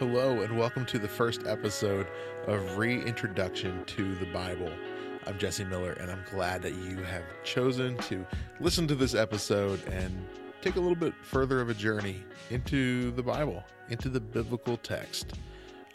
Hello, 0.00 0.40
and 0.40 0.56
welcome 0.56 0.86
to 0.86 0.98
the 0.98 1.06
first 1.06 1.46
episode 1.46 2.06
of 2.46 2.78
Reintroduction 2.78 3.84
to 3.84 4.14
the 4.14 4.24
Bible. 4.32 4.72
I'm 5.26 5.38
Jesse 5.38 5.64
Miller, 5.64 5.92
and 5.92 6.10
I'm 6.10 6.24
glad 6.30 6.62
that 6.62 6.72
you 6.72 7.02
have 7.02 7.22
chosen 7.44 7.98
to 7.98 8.26
listen 8.60 8.88
to 8.88 8.94
this 8.94 9.14
episode 9.14 9.86
and 9.88 10.26
take 10.62 10.76
a 10.76 10.80
little 10.80 10.96
bit 10.96 11.12
further 11.22 11.60
of 11.60 11.68
a 11.68 11.74
journey 11.74 12.16
into 12.48 13.10
the 13.10 13.22
Bible, 13.22 13.62
into 13.90 14.08
the 14.08 14.20
biblical 14.20 14.78
text. 14.78 15.34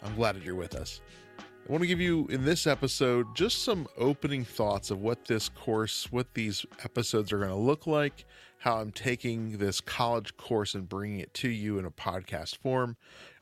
I'm 0.04 0.14
glad 0.14 0.36
that 0.36 0.44
you're 0.44 0.54
with 0.54 0.76
us. 0.76 1.00
I 1.40 1.72
want 1.72 1.82
to 1.82 1.88
give 1.88 2.00
you 2.00 2.28
in 2.28 2.44
this 2.44 2.68
episode 2.68 3.34
just 3.34 3.64
some 3.64 3.88
opening 3.98 4.44
thoughts 4.44 4.92
of 4.92 5.00
what 5.00 5.24
this 5.24 5.48
course, 5.48 6.12
what 6.12 6.32
these 6.34 6.64
episodes 6.84 7.32
are 7.32 7.38
going 7.38 7.50
to 7.50 7.56
look 7.56 7.88
like, 7.88 8.24
how 8.58 8.76
I'm 8.76 8.92
taking 8.92 9.58
this 9.58 9.80
college 9.80 10.36
course 10.36 10.76
and 10.76 10.88
bringing 10.88 11.18
it 11.18 11.34
to 11.34 11.48
you 11.48 11.80
in 11.80 11.84
a 11.84 11.90
podcast 11.90 12.58
form. 12.58 12.96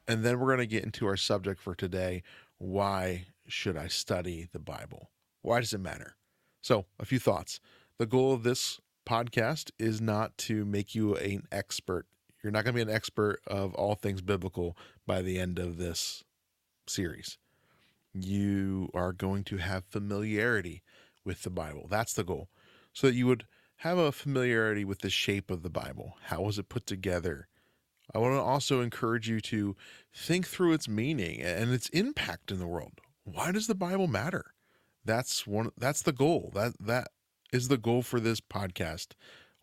And 0.07 0.25
then 0.25 0.39
we're 0.39 0.55
going 0.55 0.59
to 0.59 0.67
get 0.67 0.85
into 0.85 1.07
our 1.07 1.17
subject 1.17 1.61
for 1.61 1.75
today 1.75 2.23
why 2.59 3.27
should 3.47 3.77
I 3.77 3.89
study 3.89 4.49
the 4.53 4.59
Bible? 4.59 5.11
Why 5.43 5.61
does 5.61 5.73
it 5.73 5.81
matter? 5.81 6.17
So, 6.63 6.87
a 6.99 7.05
few 7.05 7.19
thoughts. 7.19 7.61
The 7.99 8.07
goal 8.07 8.33
of 8.33 8.43
this 8.43 8.81
podcast 9.07 9.71
is 9.79 10.01
not 10.01 10.39
to 10.39 10.65
make 10.65 10.95
you 10.95 11.15
an 11.17 11.47
expert. 11.53 12.07
You're 12.43 12.53
not 12.53 12.65
going 12.65 12.75
to 12.75 12.85
be 12.85 12.91
an 12.91 12.97
expert 12.97 13.41
of 13.47 13.75
all 13.75 13.97
things 13.97 14.23
biblical 14.23 14.77
by 15.07 15.21
the 15.21 15.39
end 15.39 15.59
of 15.59 15.77
this 15.77 16.25
series 16.87 17.39
you 18.15 18.89
are 18.95 19.13
going 19.13 19.45
to 19.45 19.57
have 19.57 19.85
familiarity 19.85 20.83
with 21.25 21.43
the 21.43 21.51
Bible. 21.51 21.87
That's 21.91 22.13
the 22.15 22.25
goal. 22.25 22.49
So 22.93 23.09
that 23.09 23.15
you 23.15 23.27
would 23.27 23.47
have 23.79 23.99
a 23.99 24.13
familiarity 24.13 24.85
with 24.85 25.01
the 25.01 25.11
shape 25.11 25.51
of 25.51 25.63
the 25.63 25.71
Bible. 25.71 26.17
How 26.25 26.43
was 26.43 26.59
it 26.59 26.69
put 26.69 26.87
together? 26.87 27.49
I 28.15 28.19
want 28.19 28.35
to 28.35 28.41
also 28.41 28.81
encourage 28.81 29.29
you 29.29 29.41
to 29.41 29.77
think 30.15 30.47
through 30.47 30.73
its 30.73 30.89
meaning 30.89 31.43
and 31.43 31.73
its 31.73 31.89
impact 31.91 32.51
in 32.51 32.59
the 32.59 32.67
world. 32.67 33.01
Why 33.25 33.53
does 33.53 33.67
the 33.67 33.75
Bible 33.75 34.07
matter? 34.07 34.53
That's 35.05 35.47
one 35.47 35.71
that's 35.77 36.03
the 36.03 36.13
goal. 36.13 36.51
That 36.55 36.75
that 36.81 37.09
is 37.53 37.69
the 37.69 37.79
goal 37.79 38.03
for 38.03 38.21
this 38.21 38.41
podcast. 38.41 39.09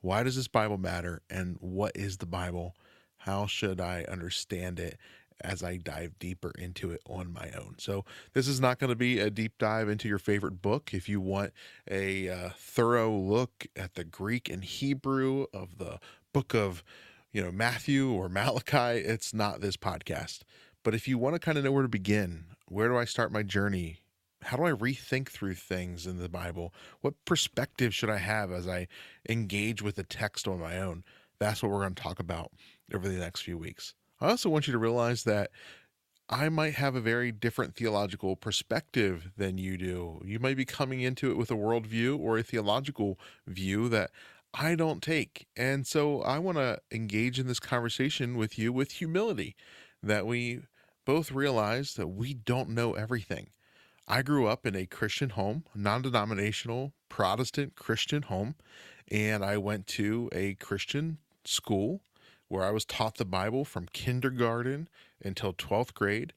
Why 0.01 0.23
does 0.23 0.35
this 0.35 0.47
Bible 0.47 0.77
matter 0.77 1.21
and 1.29 1.57
what 1.59 1.91
is 1.95 2.17
the 2.17 2.25
Bible? 2.25 2.75
How 3.17 3.45
should 3.45 3.79
I 3.79 4.03
understand 4.09 4.79
it 4.79 4.97
as 5.43 5.63
I 5.63 5.77
dive 5.77 6.17
deeper 6.19 6.51
into 6.57 6.91
it 6.91 7.01
on 7.05 7.31
my 7.33 7.51
own. 7.57 7.75
So, 7.77 8.05
this 8.33 8.47
is 8.47 8.59
not 8.59 8.79
going 8.79 8.89
to 8.89 8.95
be 8.95 9.19
a 9.19 9.29
deep 9.29 9.57
dive 9.57 9.89
into 9.89 10.07
your 10.07 10.19
favorite 10.19 10.61
book. 10.61 10.93
If 10.93 11.09
you 11.09 11.19
want 11.19 11.51
a 11.89 12.29
uh, 12.29 12.49
thorough 12.55 13.11
look 13.11 13.67
at 13.75 13.95
the 13.95 14.03
Greek 14.03 14.49
and 14.49 14.63
Hebrew 14.63 15.47
of 15.53 15.77
the 15.77 15.99
book 16.33 16.53
of, 16.53 16.83
you 17.31 17.41
know, 17.41 17.51
Matthew 17.51 18.11
or 18.11 18.29
Malachi, 18.29 18.99
it's 18.99 19.33
not 19.33 19.61
this 19.61 19.77
podcast. 19.77 20.41
But 20.83 20.95
if 20.95 21.07
you 21.07 21.17
want 21.17 21.35
to 21.35 21.39
kind 21.39 21.57
of 21.57 21.63
know 21.63 21.71
where 21.71 21.83
to 21.83 21.89
begin, 21.89 22.45
where 22.67 22.87
do 22.87 22.97
I 22.97 23.05
start 23.05 23.31
my 23.31 23.43
journey? 23.43 23.99
How 24.43 24.57
do 24.57 24.63
I 24.63 24.71
rethink 24.71 25.29
through 25.29 25.53
things 25.53 26.07
in 26.07 26.17
the 26.17 26.29
Bible? 26.29 26.73
What 27.01 27.13
perspective 27.25 27.93
should 27.93 28.09
I 28.09 28.17
have 28.17 28.51
as 28.51 28.67
I 28.67 28.87
engage 29.29 29.81
with 29.81 29.95
the 29.95 30.03
text 30.03 30.47
on 30.47 30.59
my 30.59 30.79
own? 30.79 31.03
That's 31.39 31.61
what 31.61 31.71
we're 31.71 31.81
going 31.81 31.95
to 31.95 32.03
talk 32.03 32.19
about 32.19 32.51
over 32.93 33.07
the 33.07 33.17
next 33.17 33.41
few 33.41 33.57
weeks. 33.57 33.93
I 34.19 34.29
also 34.29 34.49
want 34.49 34.67
you 34.67 34.73
to 34.73 34.79
realize 34.79 35.23
that 35.23 35.51
I 36.29 36.49
might 36.49 36.75
have 36.75 36.95
a 36.95 37.01
very 37.01 37.31
different 37.31 37.75
theological 37.75 38.35
perspective 38.35 39.31
than 39.37 39.57
you 39.57 39.77
do. 39.77 40.21
You 40.25 40.39
might 40.39 40.57
be 40.57 40.65
coming 40.65 41.01
into 41.01 41.29
it 41.29 41.37
with 41.37 41.51
a 41.51 41.55
worldview 41.55 42.17
or 42.19 42.37
a 42.37 42.43
theological 42.43 43.19
view 43.47 43.89
that 43.89 44.11
I 44.53 44.75
don't 44.75 45.01
take. 45.01 45.47
And 45.55 45.87
so 45.87 46.21
I 46.21 46.39
want 46.39 46.57
to 46.57 46.79
engage 46.91 47.39
in 47.39 47.47
this 47.47 47.59
conversation 47.59 48.35
with 48.35 48.59
you 48.59 48.73
with 48.73 48.93
humility 48.93 49.55
that 50.03 50.25
we 50.25 50.61
both 51.05 51.31
realize 51.31 51.93
that 51.95 52.07
we 52.07 52.33
don't 52.33 52.69
know 52.69 52.93
everything. 52.93 53.49
I 54.07 54.21
grew 54.23 54.47
up 54.47 54.65
in 54.65 54.75
a 54.75 54.85
Christian 54.85 55.31
home, 55.31 55.63
non 55.73 56.01
denominational 56.01 56.93
Protestant 57.07 57.75
Christian 57.75 58.23
home, 58.23 58.55
and 59.09 59.43
I 59.43 59.57
went 59.57 59.87
to 59.87 60.29
a 60.33 60.55
Christian 60.55 61.19
school 61.45 62.01
where 62.47 62.65
I 62.65 62.71
was 62.71 62.83
taught 62.83 63.15
the 63.15 63.25
Bible 63.25 63.63
from 63.63 63.87
kindergarten 63.93 64.89
until 65.23 65.53
12th 65.53 65.93
grade. 65.93 66.33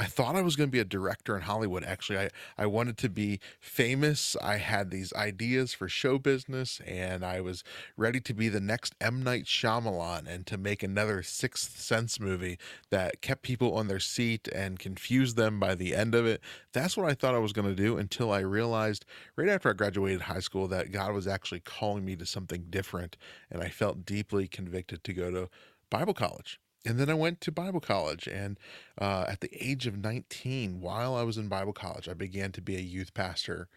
I 0.00 0.04
thought 0.04 0.36
I 0.36 0.42
was 0.42 0.54
going 0.54 0.68
to 0.68 0.72
be 0.72 0.78
a 0.78 0.84
director 0.84 1.34
in 1.34 1.42
Hollywood. 1.42 1.82
Actually, 1.82 2.20
I, 2.20 2.28
I 2.56 2.66
wanted 2.66 2.96
to 2.98 3.08
be 3.08 3.40
famous. 3.58 4.36
I 4.40 4.58
had 4.58 4.92
these 4.92 5.12
ideas 5.12 5.74
for 5.74 5.88
show 5.88 6.18
business, 6.20 6.80
and 6.86 7.24
I 7.24 7.40
was 7.40 7.64
ready 7.96 8.20
to 8.20 8.32
be 8.32 8.48
the 8.48 8.60
next 8.60 8.94
M. 9.00 9.24
Night 9.24 9.46
Shyamalan 9.46 10.28
and 10.28 10.46
to 10.46 10.56
make 10.56 10.84
another 10.84 11.24
Sixth 11.24 11.80
Sense 11.80 12.20
movie 12.20 12.58
that 12.90 13.20
kept 13.22 13.42
people 13.42 13.74
on 13.74 13.88
their 13.88 13.98
seat 13.98 14.46
and 14.54 14.78
confused 14.78 15.36
them 15.36 15.58
by 15.58 15.74
the 15.74 15.96
end 15.96 16.14
of 16.14 16.26
it. 16.26 16.42
That's 16.72 16.96
what 16.96 17.10
I 17.10 17.14
thought 17.14 17.34
I 17.34 17.38
was 17.38 17.52
going 17.52 17.68
to 17.68 17.74
do 17.74 17.96
until 17.96 18.30
I 18.30 18.38
realized 18.38 19.04
right 19.34 19.48
after 19.48 19.68
I 19.68 19.72
graduated 19.72 20.22
high 20.22 20.38
school 20.38 20.68
that 20.68 20.92
God 20.92 21.12
was 21.12 21.26
actually 21.26 21.60
calling 21.60 22.04
me 22.04 22.14
to 22.14 22.24
something 22.24 22.66
different, 22.70 23.16
and 23.50 23.64
I 23.64 23.68
felt 23.68 24.06
deeply 24.06 24.46
convicted 24.46 25.02
to 25.02 25.12
go 25.12 25.32
to 25.32 25.48
Bible 25.90 26.14
college 26.14 26.60
and 26.84 26.98
then 26.98 27.10
I 27.10 27.14
went 27.14 27.40
to 27.42 27.52
Bible 27.52 27.80
college. 27.80 28.26
And 28.26 28.58
uh, 29.00 29.24
at 29.28 29.40
the 29.40 29.50
age 29.52 29.86
of 29.86 29.98
19, 29.98 30.80
while 30.80 31.14
I 31.14 31.22
was 31.22 31.36
in 31.36 31.48
Bible 31.48 31.72
college, 31.72 32.08
I 32.08 32.14
began 32.14 32.52
to 32.52 32.62
be 32.62 32.76
a 32.76 32.80
youth 32.80 33.14
pastor. 33.14 33.68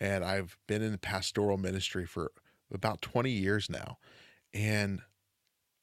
And 0.00 0.24
I've 0.24 0.56
been 0.66 0.82
in 0.82 0.96
pastoral 0.98 1.56
ministry 1.56 2.06
for 2.06 2.32
about 2.72 3.02
20 3.02 3.30
years 3.30 3.68
now. 3.70 3.98
And 4.52 5.00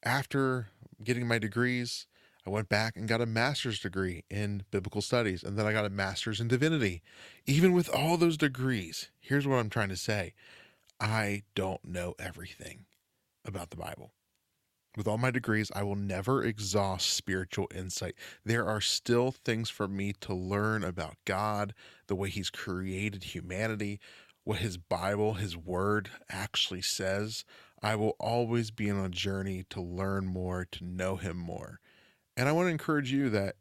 after 0.04 0.68
getting 1.04 1.28
my 1.28 1.40
degrees, 1.40 2.06
I 2.46 2.50
went 2.50 2.70
back 2.70 2.96
and 2.96 3.10
got 3.10 3.22
a 3.22 3.26
master's 3.26 3.80
degree 3.80 4.24
in 4.30 4.64
biblical 4.72 5.02
studies. 5.02 5.44
And 5.44 5.58
then 5.58 5.66
I 5.66 5.74
got 5.74 5.86
a 5.86 5.90
master's 5.90 6.40
in 6.40 6.48
divinity. 6.48 7.02
Even 7.46 7.74
with 7.74 7.90
all 7.90 8.16
those 8.16 8.38
degrees, 8.38 9.10
here's 9.20 9.48
what 9.48 9.58
I'm 9.58 9.70
trying 9.70 9.90
to 9.90 9.98
say 9.98 10.34
I 11.00 11.44
don't 11.56 11.84
know 11.84 12.16
everything 12.20 12.86
about 13.46 13.72
the 13.72 13.78
Bible. 13.78 14.12
With 14.98 15.08
all 15.08 15.20
my 15.20 15.30
degrees, 15.30 15.72
I 15.76 15.84
will 15.84 15.96
never 15.96 16.44
exhaust 16.44 17.12
spiritual 17.12 17.70
insight. 17.74 18.16
There 18.44 18.66
are 18.66 18.82
still 18.82 19.32
things 19.32 19.70
for 19.70 19.88
me 19.88 20.12
to 20.22 20.34
learn 20.34 20.84
about 20.84 21.18
God, 21.24 21.76
the 22.08 22.16
way 22.16 22.30
He's 22.30 22.50
created 22.50 23.24
humanity, 23.24 24.00
what 24.44 24.58
His 24.58 24.78
Bible, 24.78 25.36
His 25.36 25.56
Word 25.56 26.10
actually 26.32 26.82
says. 26.82 27.46
I 27.80 27.96
will 27.96 28.16
always 28.20 28.72
be 28.72 28.90
on 28.90 29.06
a 29.06 29.10
journey 29.10 29.66
to 29.70 29.80
learn 29.80 30.26
more, 30.26 30.66
to 30.72 30.84
know 30.84 31.16
Him 31.18 31.38
more. 31.38 31.80
And 32.36 32.50
I 32.50 32.52
want 32.52 32.66
to 32.66 32.72
encourage 32.72 33.12
you 33.12 33.30
that 33.30 33.58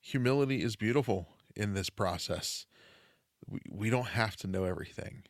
humility 0.00 0.62
is 0.62 0.76
beautiful 0.76 1.26
in 1.56 1.74
this 1.74 1.90
process. 1.90 2.66
We, 3.48 3.58
we 3.68 3.90
don't 3.90 4.10
have 4.10 4.36
to 4.36 4.46
know 4.46 4.62
everything. 4.62 5.24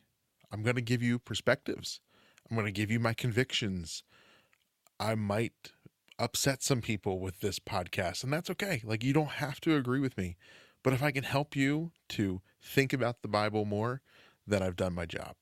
I'm 0.51 0.61
going 0.61 0.75
to 0.75 0.81
give 0.83 1.01
you 1.01 1.17
perspectives, 1.17 2.01
I'm 2.47 2.55
going 2.55 2.67
to 2.67 2.71
give 2.71 2.91
you 2.91 2.99
my 2.99 3.15
convictions. 3.15 4.03
I 4.99 5.15
might 5.15 5.71
upset 6.17 6.61
some 6.61 6.81
people 6.81 7.19
with 7.19 7.39
this 7.39 7.59
podcast, 7.59 8.23
and 8.23 8.33
that's 8.33 8.49
okay. 8.49 8.81
Like, 8.83 9.03
you 9.03 9.13
don't 9.13 9.29
have 9.29 9.61
to 9.61 9.75
agree 9.75 9.99
with 9.99 10.17
me. 10.17 10.35
But 10.83 10.93
if 10.93 11.03
I 11.03 11.11
can 11.11 11.23
help 11.23 11.55
you 11.55 11.91
to 12.09 12.41
think 12.61 12.93
about 12.93 13.21
the 13.21 13.27
Bible 13.27 13.65
more, 13.65 14.01
then 14.47 14.63
I've 14.63 14.75
done 14.75 14.93
my 14.93 15.05
job. 15.05 15.35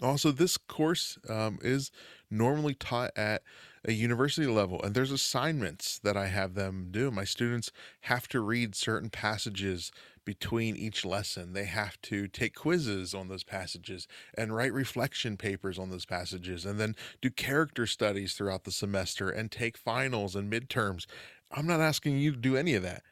Also, 0.00 0.32
this 0.32 0.56
course 0.56 1.18
um, 1.28 1.58
is 1.62 1.90
normally 2.30 2.74
taught 2.74 3.12
at 3.16 3.42
a 3.84 3.92
university 3.92 4.46
level, 4.46 4.80
and 4.82 4.94
there's 4.94 5.12
assignments 5.12 5.98
that 6.00 6.16
I 6.16 6.26
have 6.26 6.54
them 6.54 6.88
do. 6.90 7.10
My 7.10 7.24
students 7.24 7.70
have 8.02 8.26
to 8.28 8.40
read 8.40 8.74
certain 8.74 9.10
passages 9.10 9.92
between 10.24 10.76
each 10.76 11.04
lesson. 11.04 11.52
They 11.52 11.64
have 11.64 12.00
to 12.02 12.28
take 12.28 12.54
quizzes 12.54 13.14
on 13.14 13.28
those 13.28 13.44
passages 13.44 14.06
and 14.36 14.54
write 14.54 14.72
reflection 14.72 15.36
papers 15.36 15.78
on 15.78 15.90
those 15.90 16.06
passages, 16.06 16.64
and 16.64 16.78
then 16.78 16.94
do 17.20 17.30
character 17.30 17.86
studies 17.86 18.34
throughout 18.34 18.64
the 18.64 18.72
semester 18.72 19.30
and 19.30 19.50
take 19.50 19.76
finals 19.76 20.36
and 20.36 20.52
midterms. 20.52 21.06
I'm 21.50 21.66
not 21.66 21.80
asking 21.80 22.18
you 22.18 22.32
to 22.32 22.38
do 22.38 22.56
any 22.56 22.74
of 22.74 22.82
that. 22.82 23.02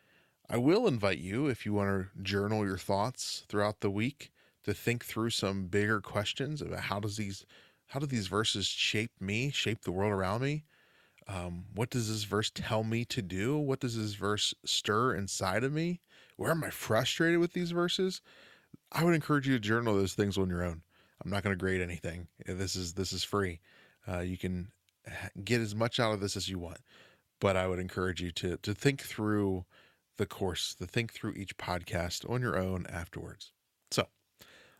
I 0.48 0.56
will 0.56 0.86
invite 0.88 1.18
you, 1.18 1.46
if 1.46 1.64
you 1.64 1.72
want 1.72 1.88
to 1.88 2.22
journal 2.22 2.64
your 2.64 2.78
thoughts 2.78 3.44
throughout 3.48 3.80
the 3.80 3.90
week, 3.90 4.32
to 4.64 4.74
think 4.74 5.04
through 5.04 5.30
some 5.30 5.66
bigger 5.66 6.00
questions 6.00 6.60
about 6.60 6.80
how 6.80 7.00
does 7.00 7.16
these 7.16 7.46
how 7.86 7.98
do 7.98 8.06
these 8.06 8.28
verses 8.28 8.66
shape 8.66 9.10
me, 9.20 9.50
shape 9.50 9.82
the 9.82 9.90
world 9.90 10.12
around 10.12 10.42
me? 10.42 10.64
Um, 11.26 11.64
what 11.74 11.90
does 11.90 12.08
this 12.08 12.22
verse 12.22 12.50
tell 12.54 12.84
me 12.84 13.04
to 13.06 13.20
do? 13.20 13.58
What 13.58 13.80
does 13.80 13.96
this 13.96 14.14
verse 14.14 14.54
stir 14.64 15.14
inside 15.14 15.64
of 15.64 15.72
me? 15.72 16.00
Where 16.40 16.52
am 16.52 16.64
I 16.64 16.70
frustrated 16.70 17.38
with 17.38 17.52
these 17.52 17.70
verses? 17.70 18.22
I 18.90 19.04
would 19.04 19.14
encourage 19.14 19.46
you 19.46 19.52
to 19.52 19.60
journal 19.60 19.94
those 19.94 20.14
things 20.14 20.38
on 20.38 20.48
your 20.48 20.64
own. 20.64 20.80
I'm 21.22 21.30
not 21.30 21.42
going 21.42 21.54
to 21.54 21.60
grade 21.60 21.82
anything. 21.82 22.28
This 22.46 22.76
is 22.76 22.94
this 22.94 23.12
is 23.12 23.22
free. 23.22 23.60
Uh, 24.08 24.20
you 24.20 24.38
can 24.38 24.68
get 25.44 25.60
as 25.60 25.74
much 25.74 26.00
out 26.00 26.14
of 26.14 26.20
this 26.20 26.38
as 26.38 26.48
you 26.48 26.58
want, 26.58 26.78
but 27.40 27.58
I 27.58 27.68
would 27.68 27.78
encourage 27.78 28.22
you 28.22 28.30
to 28.30 28.56
to 28.56 28.72
think 28.72 29.02
through 29.02 29.66
the 30.16 30.24
course, 30.24 30.74
to 30.76 30.86
think 30.86 31.12
through 31.12 31.34
each 31.34 31.58
podcast 31.58 32.28
on 32.28 32.40
your 32.40 32.56
own 32.56 32.86
afterwards. 32.88 33.52
So, 33.90 34.06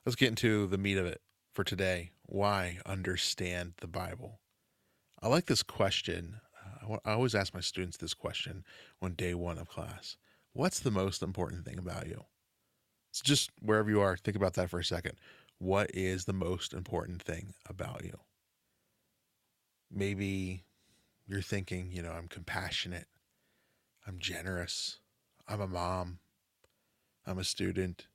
let's 0.06 0.16
get 0.16 0.30
into 0.30 0.66
the 0.66 0.78
meat 0.78 0.96
of 0.96 1.04
it 1.04 1.20
for 1.52 1.62
today. 1.62 2.12
Why 2.24 2.78
understand 2.86 3.74
the 3.82 3.86
Bible? 3.86 4.40
I 5.20 5.28
like 5.28 5.44
this 5.44 5.62
question. 5.62 6.40
Uh, 6.82 6.96
I 7.04 7.12
always 7.12 7.34
ask 7.34 7.52
my 7.52 7.60
students 7.60 7.98
this 7.98 8.14
question 8.14 8.64
on 9.02 9.12
day 9.12 9.34
one 9.34 9.58
of 9.58 9.68
class 9.68 10.16
What's 10.52 10.81
the 10.81 10.91
most 10.91 11.23
important 11.23 11.64
thing 11.64 11.79
about 11.79 12.06
you? 12.06 12.25
So 13.12 13.23
just 13.25 13.50
wherever 13.61 13.91
you 13.91 14.00
are, 14.00 14.17
think 14.17 14.37
about 14.37 14.55
that 14.55 14.70
for 14.70 14.79
a 14.79 14.85
second. 14.85 15.14
What 15.58 15.91
is 15.94 16.25
the 16.25 16.32
most 16.32 16.73
important 16.73 17.23
thing 17.23 17.55
about 17.69 18.05
you? 18.05 18.19
Maybe 19.93 20.64
you're 21.26 21.43
thinking, 21.43 21.91
you 21.93 22.02
know, 22.02 22.12
I'm 22.12 22.29
compassionate, 22.29 23.06
I'm 24.06 24.19
generous, 24.19 24.99
I'm 25.49 25.61
a 25.61 25.67
mom, 25.67 26.19
I'm 27.26 27.38
a 27.38 27.44
student, 27.44 28.06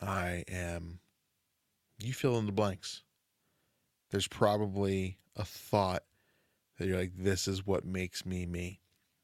I 0.00 0.44
am, 0.48 1.00
you 1.98 2.12
fill 2.12 2.38
in 2.38 2.46
the 2.46 2.52
blanks. 2.52 3.02
There's 4.10 4.28
probably 4.28 5.18
a 5.36 5.44
thought 5.44 6.04
that 6.78 6.86
you're 6.86 6.98
like, 6.98 7.16
this 7.16 7.48
is 7.48 7.66
what 7.66 7.84
makes 7.84 8.26
me 8.26 8.44
me. 8.44 8.80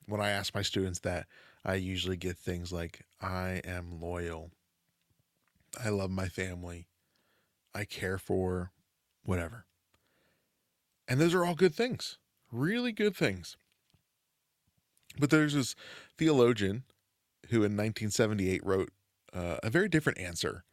When 0.06 0.20
I 0.20 0.30
ask 0.30 0.54
my 0.54 0.62
students 0.62 1.00
that, 1.00 1.26
I 1.68 1.74
usually 1.74 2.16
get 2.16 2.38
things 2.38 2.72
like, 2.72 3.04
I 3.20 3.60
am 3.62 4.00
loyal. 4.00 4.52
I 5.78 5.90
love 5.90 6.10
my 6.10 6.26
family. 6.26 6.86
I 7.74 7.84
care 7.84 8.16
for 8.16 8.72
whatever. 9.22 9.66
And 11.06 11.20
those 11.20 11.34
are 11.34 11.44
all 11.44 11.54
good 11.54 11.74
things, 11.74 12.16
really 12.50 12.90
good 12.90 13.14
things. 13.14 13.58
But 15.18 15.28
there's 15.28 15.52
this 15.52 15.74
theologian 16.16 16.84
who 17.50 17.56
in 17.56 17.76
1978 17.76 18.64
wrote 18.64 18.90
uh, 19.34 19.58
a 19.62 19.68
very 19.68 19.90
different 19.90 20.18
answer. 20.18 20.64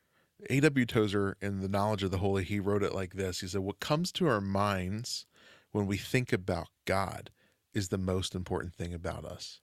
A.W. 0.50 0.86
Tozer, 0.86 1.36
in 1.42 1.60
The 1.60 1.68
Knowledge 1.68 2.04
of 2.04 2.12
the 2.12 2.20
Holy, 2.20 2.46
he 2.46 2.62
wrote 2.62 2.84
it 2.84 2.96
like 2.96 3.16
this 3.16 3.42
He 3.42 3.48
said, 3.48 3.62
What 3.62 3.82
comes 3.82 4.14
to 4.14 4.28
our 4.28 4.40
minds 4.40 5.26
when 5.74 5.88
we 5.88 5.98
think 5.98 6.32
about 6.32 6.70
God 6.86 7.32
is 7.74 7.90
the 7.90 7.98
most 7.98 8.34
important 8.34 8.74
thing 8.74 8.94
about 8.94 9.26
us. 9.26 9.60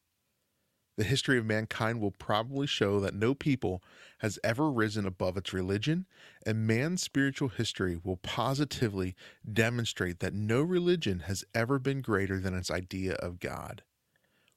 The 1.03 1.09
history 1.09 1.37
of 1.37 1.45
mankind 1.45 2.01
will 2.01 2.13
probably 2.13 2.69
show 2.69 3.01
that 3.01 3.13
no 3.13 3.35
people 3.35 3.83
has 4.19 4.39
ever 4.45 4.71
risen 4.71 5.05
above 5.05 5.37
its 5.37 5.53
religion, 5.53 6.07
and 6.47 6.65
man's 6.65 7.03
spiritual 7.03 7.49
history 7.49 7.99
will 8.01 8.19
positively 8.19 9.17
demonstrate 9.53 10.21
that 10.21 10.33
no 10.33 10.63
religion 10.63 11.25
has 11.27 11.45
ever 11.57 11.81
been 11.81 12.03
greater 12.03 12.39
than 12.39 12.55
its 12.55 12.71
idea 12.71 13.15
of 13.15 13.41
God. 13.41 13.83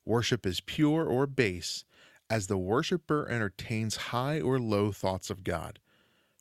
Worship 0.05 0.45
is 0.45 0.59
pure 0.59 1.03
or 1.07 1.25
base 1.25 1.83
as 2.29 2.45
the 2.45 2.59
worshiper 2.59 3.27
entertains 3.27 3.95
high 3.95 4.39
or 4.39 4.59
low 4.59 4.91
thoughts 4.91 5.31
of 5.31 5.43
God. 5.43 5.79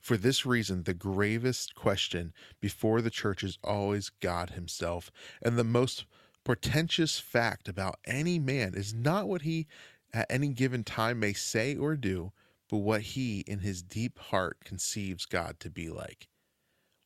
For 0.03 0.19
this 0.19 0.45
reason, 0.45 0.83
the 0.83 0.93
gravest 0.93 1.75
question 1.75 2.35
before 2.61 3.01
the 3.01 3.09
church 3.09 3.43
is 3.43 3.59
always 3.65 4.11
God 4.11 4.51
Himself, 4.51 5.11
and 5.41 5.56
the 5.56 5.65
most 5.65 6.05
portentous 6.45 7.19
fact 7.19 7.69
about 7.69 7.99
any 8.05 8.39
man 8.39 8.75
is 8.75 8.93
not 8.93 9.27
what 9.27 9.43
he 9.43 9.67
at 10.14 10.31
any 10.31 10.49
given 10.49 10.84
time 10.84 11.19
may 11.19 11.32
say 11.32 11.76
or 11.76 11.96
do, 11.96 12.32
but 12.70 12.78
what 12.78 13.02
he 13.02 13.40
in 13.40 13.58
his 13.58 13.82
deep 13.82 14.19
heart 14.19 14.58
conceives 14.64 15.26
God 15.26 15.58
to 15.61 15.69
be 15.69 15.90
like. 15.90 16.28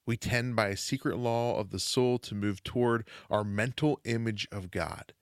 We 0.06 0.16
tend 0.16 0.56
by 0.56 0.68
a 0.68 0.76
secret 0.76 1.18
law 1.18 1.58
of 1.58 1.70
the 1.70 1.80
soul 1.80 2.18
to 2.20 2.34
move 2.34 2.62
toward 2.62 3.06
our 3.28 3.44
mental 3.44 4.00
image 4.04 4.46
of 4.52 4.70
God. 4.70 5.12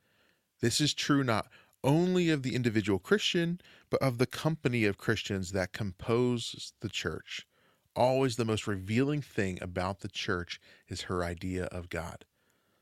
This 0.61 0.81
is 0.81 0.95
true 0.95 1.25
not 1.25 1.49
only 1.83 2.31
of 2.31 2.43
the 2.43 2.55
individual 2.55 2.99
Christian, 2.99 3.61
but 3.91 4.03
of 4.03 4.19
the 4.19 4.27
company 4.27 4.85
of 4.85 4.99
Christians 4.99 5.53
that 5.53 5.73
compose 5.73 6.73
the 6.81 6.89
church. 6.89 7.47
Always 7.95 8.37
the 8.37 8.45
most 8.45 8.67
revealing 8.67 9.23
thing 9.23 9.59
about 9.63 10.01
the 10.01 10.09
church 10.09 10.61
is 10.89 11.03
her 11.03 11.25
idea 11.25 11.65
of 11.67 11.89
God. 11.89 12.25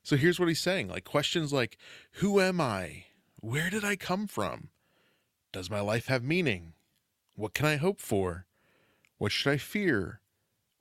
So 0.02 0.16
here's 0.16 0.40
what 0.40 0.48
he's 0.48 0.60
saying 0.60 0.88
like 0.88 1.04
questions 1.04 1.52
like, 1.52 1.78
Who 2.14 2.40
am 2.40 2.60
I? 2.60 3.04
Where 3.40 3.70
did 3.70 3.84
I 3.84 3.96
come 3.96 4.26
from? 4.26 4.70
Does 5.54 5.70
my 5.70 5.78
life 5.78 6.06
have 6.06 6.24
meaning? 6.24 6.72
What 7.36 7.54
can 7.54 7.64
I 7.64 7.76
hope 7.76 8.00
for? 8.00 8.44
What 9.18 9.30
should 9.30 9.52
I 9.52 9.56
fear? 9.56 10.18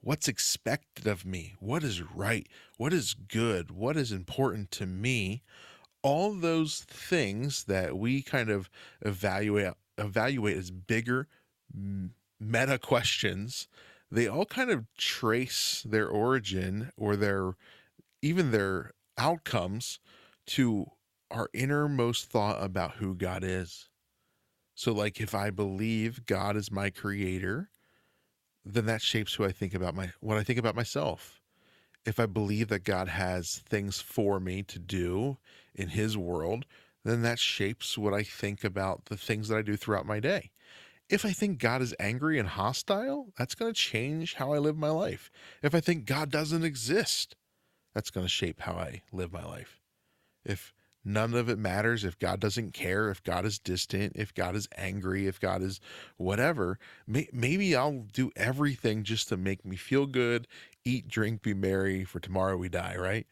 What's 0.02 0.28
expected 0.28 1.06
of 1.06 1.28
me? 1.28 1.54
What 1.60 1.84
is 1.84 2.02
right? 2.02 2.48
What 2.78 2.92
is 2.92 3.14
good? 3.14 3.70
What 3.70 3.96
is 3.96 4.12
important 4.12 4.72
to 4.72 4.88
me? 4.88 5.44
All 6.02 6.34
those 6.34 6.88
things 6.90 7.66
that 7.66 8.00
we 8.00 8.24
kind 8.24 8.50
of 8.50 8.68
evaluate 9.04 9.76
evaluate 10.00 10.58
as 10.58 10.72
bigger 10.72 11.28
meta 12.40 12.80
questions, 12.80 13.68
they 14.10 14.28
all 14.28 14.46
kind 14.46 14.72
of 14.72 14.88
trace 14.98 15.86
their 15.88 16.08
origin 16.08 16.90
or 16.98 17.16
their 17.16 17.58
even 18.24 18.50
their 18.50 18.94
outcomes 19.20 20.00
to 20.48 20.88
our 21.30 21.52
innermost 21.54 22.26
thought 22.26 22.58
about 22.60 22.94
who 22.94 23.14
God 23.14 23.44
is. 23.44 23.88
So, 24.76 24.92
like, 24.92 25.22
if 25.22 25.36
I 25.36 25.50
believe 25.50 26.26
God 26.26 26.58
is 26.58 26.72
my 26.72 26.90
creator, 26.90 27.70
then 28.66 28.86
that 28.86 29.02
shapes 29.02 29.36
who 29.36 29.44
I 29.44 29.52
think 29.52 29.74
about 29.74 29.96
my 29.96 30.12
what 30.20 30.38
I 30.38 30.44
think 30.44 30.60
about 30.60 30.76
myself. 30.76 31.42
If 32.06 32.20
I 32.20 32.26
believe 32.26 32.68
that 32.70 32.84
God 32.84 33.08
has 33.08 33.62
things 33.68 34.02
for 34.02 34.40
me 34.40 34.64
to 34.64 34.80
do 34.80 35.38
in 35.74 35.90
His 35.90 36.18
world, 36.18 36.66
then 37.04 37.22
that 37.22 37.40
shapes 37.40 37.98
what 37.98 38.14
I 38.14 38.24
think 38.24 38.64
about 38.64 39.06
the 39.06 39.18
things 39.18 39.48
that 39.48 39.58
I 39.58 39.62
do 39.62 39.78
throughout 39.78 40.06
my 40.06 40.20
day. 40.20 40.52
If 41.10 41.26
I 41.26 41.32
think 41.32 41.60
God 41.60 41.82
is 41.82 41.94
angry 42.00 42.40
and 42.40 42.48
hostile, 42.48 43.28
that's 43.38 43.56
going 43.56 43.74
to 43.74 43.80
change 43.80 44.36
how 44.36 44.54
I 44.54 44.58
live 44.58 44.78
my 44.78 44.90
life. 44.90 45.30
If 45.62 45.76
I 45.76 45.80
think 45.80 46.06
God 46.06 46.32
doesn't 46.32 46.64
exist, 46.64 47.36
that's 47.94 48.10
going 48.10 48.26
to 48.26 48.30
shape 48.30 48.62
how 48.62 48.74
I 48.74 49.04
live 49.12 49.32
my 49.32 49.44
life. 49.44 49.82
If 50.46 50.74
none 51.04 51.34
of 51.34 51.50
it 51.50 51.58
matters, 51.58 52.04
if 52.04 52.18
God 52.20 52.40
doesn't 52.40 52.74
care, 52.74 53.10
if 53.10 53.24
God 53.24 53.46
is 53.46 53.60
distant, 53.60 54.14
if 54.16 54.34
God 54.34 54.56
is 54.56 54.68
angry, 54.78 55.28
if 55.28 55.40
God 55.40 55.62
is 55.62 55.80
whatever, 56.18 56.80
may, 57.08 57.28
maybe 57.32 57.76
I'll 57.76 58.06
do 58.14 58.32
everything 58.36 59.04
just 59.04 59.30
to 59.30 59.38
make 59.38 59.66
me 59.66 59.76
feel 59.76 60.06
good, 60.06 60.48
eat, 60.86 61.08
drink, 61.08 61.42
be 61.42 61.54
merry, 61.54 62.04
for 62.04 62.20
tomorrow 62.20 62.58
we 62.58 62.70
die, 62.70 62.96
right? 62.98 63.28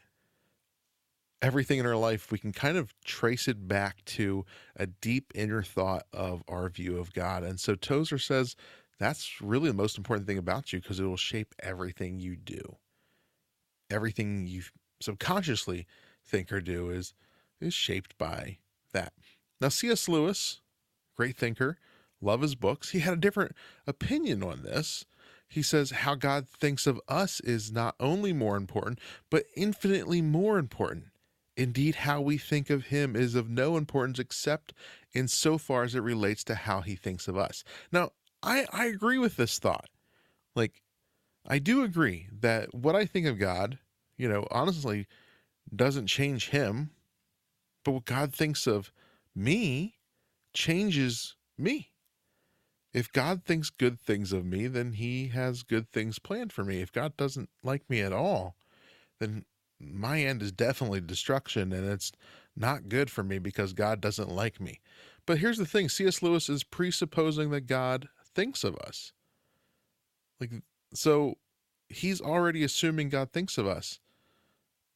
Everything 1.41 1.79
in 1.79 1.85
our 1.85 1.95
life, 1.95 2.31
we 2.31 2.38
can 2.38 2.51
kind 2.51 2.77
of 2.77 2.94
trace 3.03 3.47
it 3.47 3.68
back 3.68 4.06
to 4.06 4.45
a 4.75 4.85
deep 4.85 5.31
inner 5.33 5.63
thought 5.63 6.06
of 6.13 6.44
our 6.47 6.69
view 6.69 7.00
of 7.00 7.13
God. 7.13 7.44
And 7.44 7.59
so 7.59 7.73
Tozer 7.75 8.19
says 8.19 8.56
that's 9.00 9.41
really 9.41 9.69
the 9.69 9.75
most 9.75 9.97
important 9.97 10.27
thing 10.27 10.38
about 10.38 10.71
you 10.71 10.79
because 10.79 11.00
it 11.00 11.06
will 11.06 11.18
shape 11.18 11.56
everything 11.63 12.19
you 12.19 12.35
do 12.35 12.77
everything 13.91 14.47
you 14.47 14.63
subconsciously 15.01 15.85
think 16.25 16.51
or 16.51 16.62
do 16.62 16.89
is 16.89 17.13
is 17.61 17.73
shaped 17.73 18.17
by 18.17 18.57
that. 18.93 19.13
Now 19.59 19.69
C.S. 19.69 20.07
Lewis, 20.07 20.61
great 21.15 21.37
thinker, 21.37 21.77
love 22.21 22.41
his 22.41 22.56
books. 22.56 22.91
He 22.91 22.99
had 22.99 23.13
a 23.13 23.18
different 23.18 23.56
opinion 23.87 24.44
on 24.44 24.63
this. 24.63 25.06
He 25.47 25.61
says 25.61 25.91
how 25.91 26.15
God 26.15 26.47
thinks 26.47 26.87
of 26.87 27.01
us 27.07 27.41
is 27.41 27.71
not 27.71 27.95
only 27.99 28.31
more 28.31 28.56
important, 28.56 28.99
but 29.30 29.44
infinitely 29.56 30.21
more 30.21 30.57
important. 30.57 31.06
Indeed, 31.57 31.95
how 31.95 32.21
we 32.21 32.37
think 32.37 32.69
of 32.69 32.85
him 32.85 33.15
is 33.15 33.35
of 33.35 33.49
no 33.49 33.75
importance 33.75 34.18
except 34.18 34.73
in 35.11 35.27
so 35.27 35.57
far 35.57 35.83
as 35.83 35.94
it 35.94 35.99
relates 35.99 36.44
to 36.45 36.56
how 36.56 36.81
he 36.81 36.95
thinks 36.95 37.27
of 37.27 37.37
us. 37.37 37.65
Now, 37.91 38.11
I, 38.41 38.65
I 38.71 38.85
agree 38.85 39.18
with 39.18 39.35
this 39.35 39.59
thought. 39.59 39.89
Like, 40.56 40.81
I 41.45 41.59
do 41.59 41.83
agree 41.83 42.27
that 42.31 42.73
what 42.73 42.95
I 42.95 43.06
think 43.06 43.27
of 43.27 43.37
God, 43.37 43.80
you 44.18 44.30
know, 44.30 44.47
honestly 44.51 45.07
doesn't 45.75 46.07
change 46.07 46.49
him, 46.49 46.91
but 47.83 47.92
what 47.92 48.06
God 48.06 48.33
thinks 48.33 48.68
of 48.68 48.92
me 49.35 49.95
changes 50.54 51.35
me. 51.57 51.92
If 52.94 53.11
God 53.11 53.44
thinks 53.45 53.69
good 53.69 54.00
things 54.00 54.33
of 54.33 54.45
me, 54.45 54.68
then 54.68 54.94
he 54.94 55.30
has 55.30 55.64
good 55.64 55.90
things 55.92 56.19
planned 56.19 56.52
for 56.52 56.64
me. 56.64 56.81
If 56.81 56.92
God 56.92 57.16
doesn't 57.16 57.50
like 57.64 57.90
me 57.90 58.02
at 58.02 58.11
all, 58.11 58.56
then 59.19 59.45
my 59.80 60.21
end 60.21 60.42
is 60.42 60.52
definitely 60.52 61.02
destruction 61.02 61.71
and 61.71 61.90
it's 61.90 62.11
not 62.56 62.90
good 62.90 63.09
for 63.09 63.23
me 63.23 63.40
because 63.40 63.73
God 63.73 64.02
doesn't 64.02 64.30
like 64.30 64.59
me. 64.59 64.80
But 65.26 65.38
here's 65.38 65.57
the 65.57 65.66
thing 65.66 65.88
C.S. 65.88 66.21
Lewis 66.21 66.50
is 66.50 66.64
presupposing 66.64 67.52
that 67.52 67.61
God 67.61 68.09
thinks 68.35 68.64
of 68.64 68.76
us. 68.78 69.14
Like 70.40 70.52
so 70.94 71.38
he's 71.88 72.21
already 72.21 72.64
assuming 72.64 73.09
God 73.09 73.31
thinks 73.31 73.57
of 73.57 73.68
us. 73.68 74.00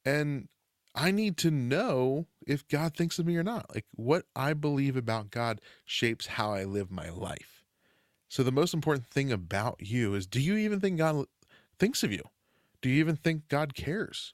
And 0.03 0.49
I 0.95 1.11
need 1.11 1.37
to 1.37 1.51
know 1.51 2.25
if 2.47 2.67
God 2.67 2.95
thinks 2.95 3.19
of 3.19 3.25
me 3.25 3.35
or 3.35 3.43
not. 3.43 3.73
Like 3.73 3.85
what 3.95 4.25
I 4.35 4.53
believe 4.53 4.95
about 4.95 5.29
God 5.29 5.59
shapes 5.83 6.27
how 6.27 6.53
I 6.53 6.63
live 6.63 6.89
my 6.89 7.09
life. 7.09 7.63
So 8.29 8.43
the 8.43 8.51
most 8.51 8.73
important 8.73 9.07
thing 9.07 9.31
about 9.31 9.77
you 9.79 10.15
is 10.15 10.25
do 10.25 10.39
you 10.39 10.55
even 10.55 10.79
think 10.79 10.97
God 10.97 11.25
thinks 11.77 12.03
of 12.03 12.11
you? 12.11 12.23
Do 12.81 12.89
you 12.89 12.99
even 12.99 13.17
think 13.17 13.49
God 13.49 13.75
cares? 13.75 14.33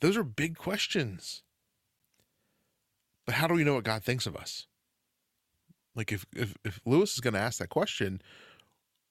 Those 0.00 0.16
are 0.16 0.24
big 0.24 0.56
questions. 0.56 1.42
But 3.26 3.34
how 3.34 3.46
do 3.46 3.54
we 3.54 3.64
know 3.64 3.74
what 3.74 3.84
God 3.84 4.02
thinks 4.02 4.26
of 4.26 4.34
us? 4.34 4.66
Like 5.94 6.10
if 6.10 6.24
if, 6.34 6.54
if 6.64 6.80
Lewis 6.86 7.14
is 7.14 7.20
going 7.20 7.34
to 7.34 7.40
ask 7.40 7.58
that 7.58 7.68
question, 7.68 8.22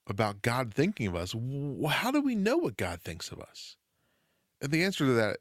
about 0.09 0.41
God 0.41 0.73
thinking 0.73 1.07
of 1.07 1.15
us, 1.15 1.35
how 1.87 2.11
do 2.11 2.21
we 2.21 2.35
know 2.35 2.57
what 2.57 2.75
God 2.75 3.01
thinks 3.01 3.31
of 3.31 3.39
us? 3.39 3.77
And 4.61 4.71
the 4.71 4.83
answer 4.83 5.05
to 5.05 5.13
that 5.13 5.37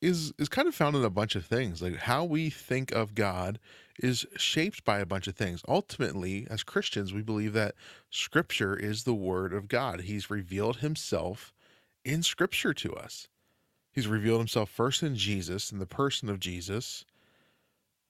is 0.00 0.32
is 0.38 0.48
kind 0.48 0.66
of 0.68 0.74
found 0.74 0.96
in 0.96 1.04
a 1.04 1.10
bunch 1.10 1.34
of 1.36 1.44
things. 1.44 1.82
Like 1.82 1.96
how 1.96 2.24
we 2.24 2.50
think 2.50 2.92
of 2.92 3.14
God 3.14 3.58
is 3.98 4.26
shaped 4.36 4.84
by 4.84 4.98
a 4.98 5.06
bunch 5.06 5.26
of 5.26 5.36
things. 5.36 5.62
Ultimately, 5.68 6.46
as 6.50 6.62
Christians, 6.62 7.12
we 7.12 7.22
believe 7.22 7.52
that 7.52 7.74
scripture 8.08 8.74
is 8.74 9.04
the 9.04 9.14
word 9.14 9.52
of 9.52 9.68
God. 9.68 10.02
He's 10.02 10.30
revealed 10.30 10.78
himself 10.78 11.52
in 12.04 12.22
scripture 12.22 12.72
to 12.74 12.94
us. 12.94 13.28
He's 13.92 14.06
revealed 14.06 14.40
himself 14.40 14.70
first 14.70 15.02
in 15.02 15.16
Jesus, 15.16 15.72
in 15.72 15.78
the 15.78 15.86
person 15.86 16.28
of 16.28 16.40
Jesus, 16.40 17.04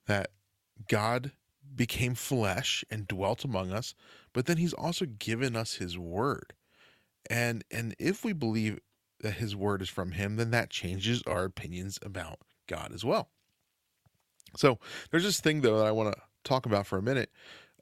that 0.06 0.30
God 0.88 1.32
became 1.74 2.14
flesh 2.14 2.84
and 2.90 3.08
dwelt 3.08 3.44
among 3.44 3.72
us, 3.72 3.94
but 4.32 4.46
then 4.46 4.58
he's 4.58 4.72
also 4.72 5.06
given 5.06 5.56
us 5.56 5.74
his 5.74 5.98
word. 5.98 6.52
And 7.28 7.64
and 7.70 7.94
if 7.98 8.24
we 8.24 8.32
believe 8.32 8.78
that 9.20 9.34
his 9.34 9.54
word 9.54 9.82
is 9.82 9.88
from 9.88 10.12
him, 10.12 10.36
then 10.36 10.50
that 10.50 10.70
changes 10.70 11.22
our 11.26 11.44
opinions 11.44 11.98
about 12.02 12.38
God 12.66 12.92
as 12.92 13.04
well. 13.04 13.28
So 14.56 14.78
there's 15.10 15.24
this 15.24 15.40
thing 15.40 15.60
though 15.60 15.78
that 15.78 15.86
I 15.86 15.92
want 15.92 16.14
to 16.14 16.20
talk 16.44 16.66
about 16.66 16.86
for 16.86 16.98
a 16.98 17.02
minute. 17.02 17.30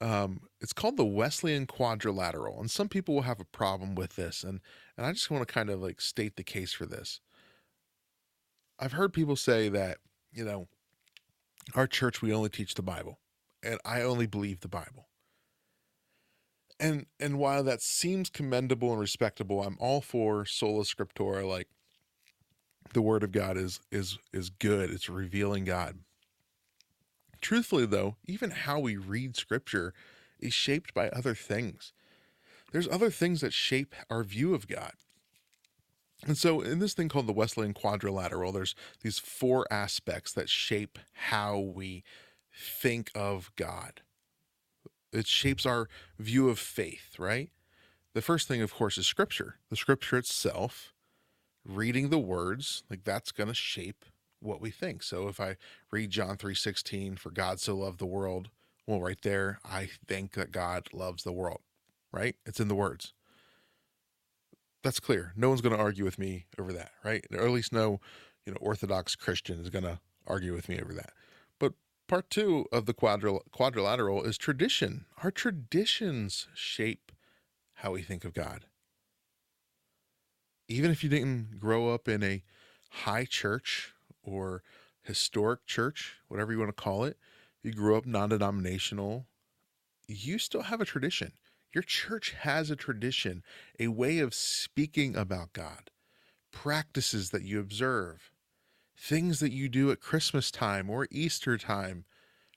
Um, 0.01 0.43
it's 0.61 0.73
called 0.73 0.97
the 0.97 1.05
Wesleyan 1.05 1.67
quadrilateral, 1.67 2.61
and 2.61 2.71
some 2.71 2.89
people 2.89 3.15
will 3.15 3.23
have 3.23 3.41
a 3.41 3.45
problem 3.45 3.95
with 3.95 4.15
this, 4.15 4.45
and 4.45 4.61
and 4.97 5.07
I 5.07 5.13
just 5.13 5.31
want 5.31 5.47
to 5.47 5.53
kind 5.53 5.71
of 5.71 5.81
like 5.81 6.01
state 6.01 6.37
the 6.37 6.45
case 6.45 6.73
for 6.73 6.87
this. 6.87 7.21
I've 8.79 8.93
heard 8.93 9.13
people 9.13 9.35
say 9.35 9.69
that 9.71 9.99
you 10.33 10.45
know 10.45 10.69
our 11.75 11.87
church 11.89 12.23
we 12.23 12.33
only 12.33 12.49
teach 12.49 12.75
the 12.75 12.83
Bible, 12.83 13.19
and 13.63 13.81
I 13.85 14.03
only 14.03 14.27
believe 14.27 14.61
the 14.61 14.69
Bible. 14.69 15.08
And 16.81 17.07
and 17.19 17.39
while 17.39 17.65
that 17.65 17.83
seems 17.83 18.31
commendable 18.31 18.93
and 18.93 19.01
respectable, 19.01 19.63
I'm 19.63 19.77
all 19.81 20.01
for 20.01 20.45
sola 20.45 20.85
scriptura, 20.85 21.47
like 21.49 21.69
the 22.93 23.03
word 23.03 23.23
of 23.23 23.33
God 23.33 23.57
is 23.57 23.81
is 23.91 24.19
is 24.33 24.51
good. 24.51 24.91
It's 24.91 25.09
revealing 25.09 25.65
God. 25.65 25.99
Truthfully, 27.41 27.87
though, 27.87 28.17
even 28.27 28.51
how 28.51 28.79
we 28.79 28.97
read 28.97 29.37
scripture 29.37 29.93
is 30.41 30.53
shaped 30.53 30.95
by 30.95 31.09
other 31.11 31.35
things. 31.35 31.93
There's 32.73 32.89
other 32.89 33.11
things 33.11 33.41
that 33.41 33.53
shape 33.53 33.95
our 34.11 34.23
view 34.23 34.55
of 34.55 34.69
God. 34.69 34.93
And 36.27 36.37
so, 36.37 36.61
in 36.61 36.81
this 36.81 36.95
thing 36.95 37.09
called 37.09 37.29
the 37.29 37.33
Wesleyan 37.33 37.75
quadrilateral, 37.75 38.53
there's 38.53 38.75
these 39.03 39.19
four 39.19 39.67
aspects 39.71 40.33
that 40.33 40.49
shape 40.49 40.99
how 41.13 41.59
we 41.59 42.03
think 42.53 43.11
of 43.15 43.53
God. 43.57 44.03
It 45.13 45.27
shapes 45.27 45.65
our 45.65 45.89
view 46.19 46.49
of 46.49 46.59
faith, 46.59 47.19
right? 47.19 47.51
The 48.15 48.23
first 48.23 48.49
thing, 48.49 48.63
of 48.63 48.75
course, 48.75 48.99
is 48.99 49.07
scripture. 49.07 49.57
The 49.71 49.77
scripture 49.77 50.19
itself, 50.19 50.93
reading 51.65 52.11
the 52.11 52.19
words, 52.19 52.83
like 52.91 53.05
that's 53.05 53.33
going 53.33 53.49
to 53.49 53.55
shape 53.55 54.05
what 54.41 54.61
we 54.61 54.71
think. 54.71 55.03
So 55.03 55.29
if 55.29 55.41
I 55.41 55.57
read 55.91 56.11
John 56.11 56.37
3:16 56.37 57.19
for 57.19 57.31
God 57.31 57.61
so 57.61 57.77
loved 57.77 57.99
the 57.99 58.07
world, 58.07 58.51
well 58.87 59.01
right 59.01 59.21
there 59.23 59.59
I 59.65 59.89
think 60.07 60.33
that 60.33 60.53
God 60.53 60.89
loves 60.93 61.25
the 61.25 61.33
world, 61.33 61.61
right? 62.13 62.37
It's 62.47 62.61
in 62.61 62.69
the 62.69 62.75
words. 62.75 63.13
That's 64.83 65.01
clear. 65.01 65.33
No 65.37 65.49
one's 65.49 65.61
going 65.61 65.77
to 65.77 65.83
argue 65.83 66.05
with 66.05 66.19
me 66.19 66.47
over 66.59 66.73
that, 66.73 66.93
right? 67.05 67.27
Or 67.33 67.45
at 67.45 67.51
least 67.51 67.73
no, 67.73 68.01
you 68.47 68.53
know, 68.53 68.59
orthodox 68.61 69.17
Christian 69.17 69.61
is 69.61 69.71
going 69.71 69.85
to 69.85 69.99
argue 70.27 70.55
with 70.55 70.69
me 70.69 70.81
over 70.81 70.95
that. 70.95 71.13
Part 72.09 72.31
2 72.31 72.69
of 72.73 72.87
the 72.87 72.95
quadril- 72.95 73.43
quadrilateral 73.53 74.25
is 74.25 74.39
tradition. 74.39 75.05
Our 75.23 75.31
traditions 75.31 76.49
shape 76.55 77.13
how 77.75 77.93
we 77.93 78.03
think 78.03 78.25
of 78.25 78.33
God. 78.33 78.65
Even 80.69 80.91
if 80.91 81.05
you 81.05 81.11
didn't 81.11 81.61
grow 81.61 81.93
up 81.93 82.09
in 82.09 82.23
a 82.23 82.43
high 82.91 83.27
church 83.27 83.93
or 84.23 84.63
historic 85.03 85.67
church, 85.67 86.17
whatever 86.29 86.51
you 86.51 86.59
want 86.59 86.75
to 86.75 86.83
call 86.83 87.05
it, 87.05 87.19
you 87.63 87.73
grew 87.73 87.95
up 87.95 88.07
non 88.07 88.31
denominational, 88.31 89.27
you 90.07 90.39
still 90.39 90.63
have 90.63 90.81
a 90.81 90.87
tradition. 90.87 91.33
Your 91.75 91.83
church 91.83 92.31
has 92.41 92.71
a 92.71 92.77
tradition, 92.77 93.43
a 93.79 93.89
way 93.89 94.19
of 94.21 94.33
speaking 94.33 95.15
about 95.15 95.53
God, 95.53 95.91
practices 96.53 97.31
that 97.31 97.43
you 97.43 97.61
observe, 97.61 98.33
things 98.99 99.41
that 99.41 99.53
you 99.53 99.69
do 99.69 99.91
at 99.91 100.01
Christmas 100.01 100.51
time 100.51 100.91
or 100.91 101.07
Easter 101.11 101.57
time, 101.57 102.05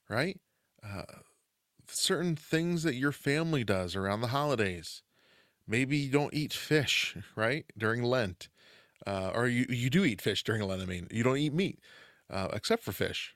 right? 0.09 0.39
Uh, 0.83 1.03
certain 1.87 2.35
things 2.35 2.83
that 2.83 2.95
your 2.95 3.11
family 3.11 3.63
does 3.63 3.95
around 3.95 4.21
the 4.21 4.27
holidays. 4.27 5.03
Maybe 5.67 5.97
you 5.97 6.11
don't 6.11 6.33
eat 6.33 6.53
fish, 6.53 7.15
right, 7.35 7.65
during 7.77 8.03
Lent 8.03 8.49
uh, 9.05 9.31
or 9.33 9.47
you 9.47 9.65
you 9.69 9.89
do 9.89 10.03
eat 10.03 10.21
fish 10.21 10.43
during 10.43 10.61
Lent. 10.61 10.81
I 10.81 10.85
mean, 10.85 11.07
you 11.11 11.23
don't 11.23 11.37
eat 11.37 11.53
meat 11.53 11.79
uh, 12.29 12.49
except 12.53 12.83
for 12.83 12.91
fish. 12.91 13.35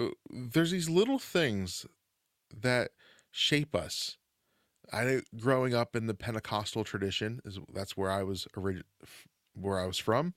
Uh, 0.00 0.08
there's 0.30 0.70
these 0.70 0.88
little 0.88 1.18
things 1.18 1.86
that 2.54 2.90
shape 3.30 3.74
us. 3.74 4.16
I 4.92 5.20
growing 5.38 5.74
up 5.74 5.94
in 5.96 6.06
the 6.06 6.14
Pentecostal 6.14 6.84
tradition 6.84 7.40
is 7.44 7.58
that's 7.72 7.96
where 7.96 8.10
I 8.10 8.22
was 8.22 8.46
orig- 8.56 8.84
where 9.54 9.78
I 9.78 9.86
was 9.86 9.98
from. 9.98 10.34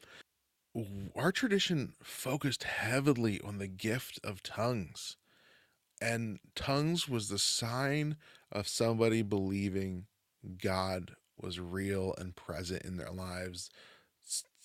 Our 1.15 1.31
tradition 1.31 1.93
focused 2.01 2.63
heavily 2.63 3.39
on 3.41 3.57
the 3.57 3.67
gift 3.67 4.19
of 4.23 4.43
tongues. 4.43 5.15
And 6.01 6.39
tongues 6.53 7.07
was 7.07 7.29
the 7.29 7.39
sign 7.39 8.17
of 8.51 8.67
somebody 8.67 9.21
believing 9.21 10.07
God 10.61 11.15
was 11.39 11.59
real 11.59 12.13
and 12.17 12.35
present 12.35 12.83
in 12.83 12.97
their 12.97 13.11
lives 13.11 13.69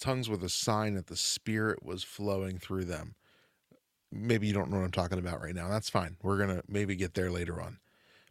tongues 0.01 0.29
were 0.29 0.37
the 0.37 0.49
sign 0.49 0.95
that 0.95 1.07
the 1.07 1.17
spirit 1.17 1.85
was 1.85 2.03
flowing 2.03 2.59
through 2.59 2.85
them. 2.85 3.15
Maybe 4.11 4.47
you 4.47 4.53
don't 4.53 4.71
know 4.71 4.79
what 4.79 4.85
I'm 4.85 4.91
talking 4.91 5.19
about 5.19 5.41
right 5.41 5.55
now. 5.55 5.69
That's 5.69 5.91
fine. 5.91 6.17
We're 6.23 6.39
going 6.39 6.57
to 6.57 6.63
maybe 6.67 6.97
get 6.97 7.15
there 7.15 7.31
later 7.31 7.61
on. 7.61 7.79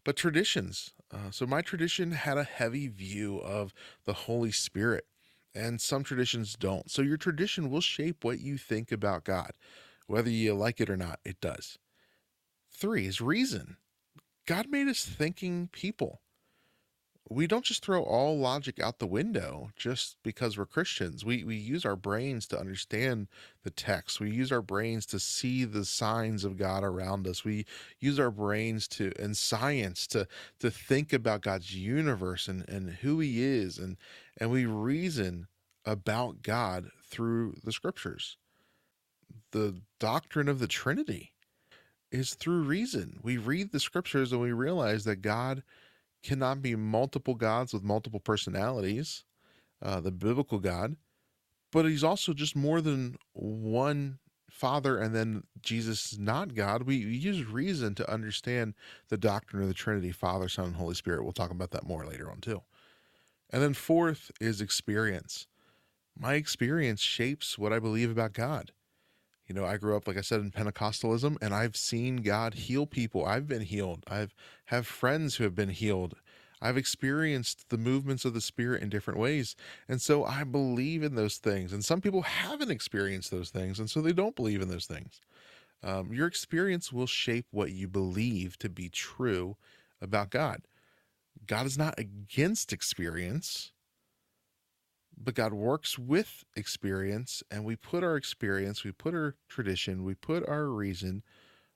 But 0.04 0.18
traditions. 0.18 0.94
Uh, 1.12 1.32
so 1.32 1.46
my 1.46 1.62
tradition 1.62 2.12
had 2.12 2.38
a 2.38 2.44
heavy 2.44 2.88
view 2.88 3.38
of 3.40 3.74
the 4.06 4.14
Holy 4.14 4.52
Spirit, 4.52 5.06
and 5.54 5.82
some 5.82 6.04
traditions 6.04 6.56
don't. 6.56 6.90
So 6.90 7.02
your 7.02 7.18
tradition 7.18 7.70
will 7.70 7.82
shape 7.82 8.24
what 8.24 8.40
you 8.40 8.58
think 8.58 8.92
about 8.92 9.24
God. 9.24 9.52
Whether 10.08 10.30
you 10.30 10.54
like 10.54 10.82
it 10.82 10.90
or 10.90 10.98
not, 10.98 11.20
it 11.24 11.40
does. 11.42 11.78
Three 12.72 13.06
is 13.06 13.22
reason. 13.22 13.78
God 14.48 14.70
made 14.70 14.88
us 14.88 15.04
thinking 15.04 15.70
people 15.72 16.22
we 17.32 17.46
don't 17.46 17.64
just 17.64 17.86
throw 17.86 18.02
all 18.02 18.40
logic 18.40 18.80
out 18.80 18.98
the 18.98 19.06
window 19.06 19.70
just 19.76 20.18
because 20.24 20.58
we're 20.58 20.66
Christians. 20.66 21.24
We 21.24 21.44
we 21.44 21.56
use 21.56 21.86
our 21.86 21.96
brains 21.96 22.48
to 22.48 22.60
understand 22.60 23.28
the 23.64 23.70
text. 23.70 24.20
We 24.20 24.32
use 24.32 24.52
our 24.52 24.64
brains 24.64 25.06
to 25.08 25.20
see 25.20 25.64
the 25.64 25.86
signs 25.86 26.44
of 26.44 26.58
God 26.58 26.84
around 26.84 27.28
us. 27.28 27.44
We 27.44 27.66
use 28.00 28.20
our 28.20 28.32
brains 28.32 28.88
to 28.90 29.12
and 29.20 29.38
science 29.38 30.08
to 30.08 30.28
to 30.60 30.72
think 30.72 31.14
about 31.14 31.42
God's 31.42 31.76
universe 31.76 32.48
and, 32.48 32.68
and 32.68 32.90
who 32.90 33.20
he 33.20 33.44
is 33.44 33.78
and 33.78 33.98
and 34.38 34.50
we 34.50 34.66
reason 34.66 35.48
about 35.86 36.42
God 36.42 36.90
through 37.04 37.58
the 37.64 37.72
scriptures. 37.72 38.38
The 39.52 39.82
doctrine 40.00 40.50
of 40.50 40.60
the 40.60 40.68
Trinity 40.68 41.34
is 42.12 42.34
through 42.34 42.64
reason. 42.64 43.20
We 43.22 43.38
read 43.38 43.72
the 43.72 43.80
scriptures 43.80 44.32
and 44.32 44.42
we 44.42 44.52
realize 44.52 45.04
that 45.04 45.22
God 45.22 45.62
cannot 46.24 46.62
be 46.62 46.76
multiple 46.76 47.36
gods 47.36 47.74
with 47.74 47.84
multiple 47.84 48.20
personalities, 48.20 49.24
uh, 49.82 50.00
the 50.00 50.12
biblical 50.12 50.60
God, 50.60 50.96
but 51.72 51.86
he's 51.86 52.04
also 52.04 52.34
just 52.34 52.56
more 52.56 52.82
than 52.82 53.16
one 53.34 54.20
Father, 54.50 54.98
and 54.98 55.16
then 55.16 55.44
Jesus 55.62 56.14
is 56.14 56.20
not 56.20 56.56
God. 56.56 56.84
We, 56.84 56.96
use 56.96 57.46
reason 57.46 57.96
to 57.96 58.12
understand 58.12 58.74
the 59.10 59.18
doctrine 59.18 59.62
of 59.62 59.68
the 59.68 59.74
Trinity 59.74 60.12
Father, 60.12 60.50
Son, 60.50 60.66
and 60.66 60.76
Holy 60.76 60.96
Spirit. 60.96 61.24
We'll 61.24 61.34
talk 61.34 61.52
about 61.52 61.72
that 61.72 61.86
more 61.86 62.06
later 62.06 62.30
on, 62.30 62.42
too. 62.42 62.64
And 63.52 63.62
then 63.62 63.74
fourth 63.74 64.32
is 64.40 64.62
experience. 64.62 65.48
My 66.18 66.34
experience 66.34 67.02
shapes 67.02 67.58
what 67.58 67.72
I 67.72 67.80
believe 67.80 68.12
about 68.12 68.34
God. 68.34 68.72
You 69.50 69.56
know, 69.56 69.66
I 69.66 69.78
grew 69.78 69.98
up, 69.98 70.08
like 70.08 70.18
I 70.18 70.22
said, 70.22 70.42
in 70.42 70.52
Pentecostalism, 70.52 71.38
and 71.42 71.56
I've 71.56 71.76
seen 71.76 72.18
God 72.18 72.54
heal 72.54 72.86
people. 72.86 73.26
I've 73.26 73.48
been 73.48 73.64
healed. 73.64 74.04
I've 74.08 74.36
have 74.66 74.86
friends 74.86 75.36
who 75.36 75.44
have 75.44 75.56
been 75.56 75.70
healed. 75.70 76.14
I've 76.62 76.78
experienced 76.78 77.70
the 77.70 77.78
movements 77.78 78.26
of 78.26 78.36
the 78.36 78.42
Spirit 78.42 78.84
in 78.84 78.90
different 78.90 79.20
ways. 79.20 79.56
And 79.88 80.00
so 80.00 80.24
I 80.24 80.44
believe 80.44 81.02
in 81.02 81.16
those 81.16 81.38
things. 81.38 81.74
And 81.74 81.84
some 81.84 82.00
people 82.00 82.22
haven't 82.22 82.70
experienced 82.70 83.32
those 83.32 83.50
things, 83.50 83.80
and 83.80 83.90
so 83.90 84.02
they 84.02 84.14
don't 84.14 84.36
believe 84.36 84.62
in 84.62 84.70
those 84.70 84.86
things. 84.86 85.20
Um, 85.82 86.14
your 86.14 86.28
experience 86.28 86.94
will 86.94 87.08
shape 87.08 87.48
what 87.50 87.72
you 87.72 87.88
believe 87.88 88.60
to 88.60 88.70
be 88.70 88.88
true 88.88 89.56
about 90.00 90.30
God. 90.30 90.62
God 91.48 91.66
is 91.66 91.78
not 91.78 91.98
against 91.98 92.72
experience, 92.72 93.72
but 95.22 95.36
God 95.36 95.54
works 95.54 96.00
with 96.00 96.44
experience, 96.56 97.44
and 97.52 97.66
we 97.66 97.76
put 97.76 98.04
our 98.04 98.16
experience, 98.16 98.84
we 98.84 98.92
put 98.92 99.14
our 99.14 99.36
tradition, 99.50 100.04
we 100.04 100.16
put 100.16 100.48
our 100.48 100.68
reason 100.68 101.24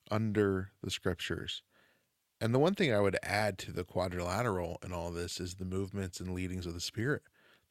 under 0.10 0.72
the 0.82 0.90
scriptures. 0.92 1.62
And 2.42 2.54
the 2.54 2.60
one 2.60 2.76
thing 2.76 2.94
I 2.94 3.00
would 3.00 3.18
add 3.24 3.58
to 3.60 3.72
the 3.72 3.84
quadrilateral 3.86 4.78
and 4.84 4.94
all 4.94 5.12
this 5.12 5.40
is 5.40 5.56
the 5.56 5.66
movements 5.66 6.20
and 6.20 6.34
leadings 6.34 6.66
of 6.66 6.74
the 6.74 6.82
Spirit. 6.82 7.24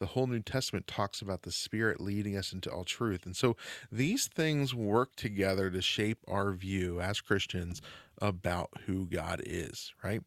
the 0.03 0.07
whole 0.07 0.27
New 0.27 0.41
Testament 0.41 0.89
talks 0.89 1.23
about 1.23 1.43
the 1.43 1.53
Spirit 1.53 2.01
leading 2.01 2.37
us 2.37 2.53
into 2.53 2.69
all 2.69 2.83
truth. 2.83 3.25
And 3.25 3.37
so 3.37 3.57
these 3.91 4.27
things 4.27 4.75
work 4.75 5.15
together 5.15 5.71
to 5.71 5.81
shape 5.81 6.19
our 6.27 6.51
view 6.53 7.01
as 7.01 7.21
Christians 7.21 7.81
about 8.21 8.71
who 8.87 9.07
God 9.07 9.41
is, 9.47 9.95
right? 10.03 10.21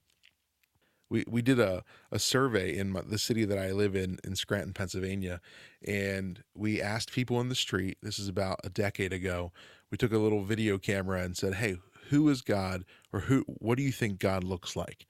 We, 1.09 1.23
we 1.27 1.41
did 1.41 1.59
a, 1.59 1.83
a 2.11 2.19
survey 2.19 2.75
in 2.75 2.91
my, 2.91 3.01
the 3.01 3.17
city 3.17 3.45
that 3.45 3.57
I 3.57 3.71
live 3.71 3.95
in, 3.95 4.17
in 4.23 4.35
Scranton, 4.35 4.73
Pennsylvania, 4.73 5.41
and 5.87 6.43
we 6.55 6.81
asked 6.81 7.11
people 7.11 7.39
in 7.41 7.49
the 7.49 7.55
street, 7.55 7.97
this 8.01 8.19
is 8.19 8.27
about 8.27 8.59
a 8.63 8.69
decade 8.69 9.13
ago, 9.13 9.51
we 9.91 9.97
took 9.97 10.11
a 10.11 10.17
little 10.17 10.43
video 10.43 10.77
camera 10.77 11.21
and 11.21 11.37
said, 11.37 11.55
hey, 11.55 11.77
who 12.09 12.27
is 12.29 12.41
God 12.41 12.85
or 13.13 13.21
who, 13.21 13.43
what 13.47 13.77
do 13.77 13.83
you 13.83 13.91
think 13.91 14.19
God 14.19 14.43
looks 14.43 14.75
like? 14.75 15.07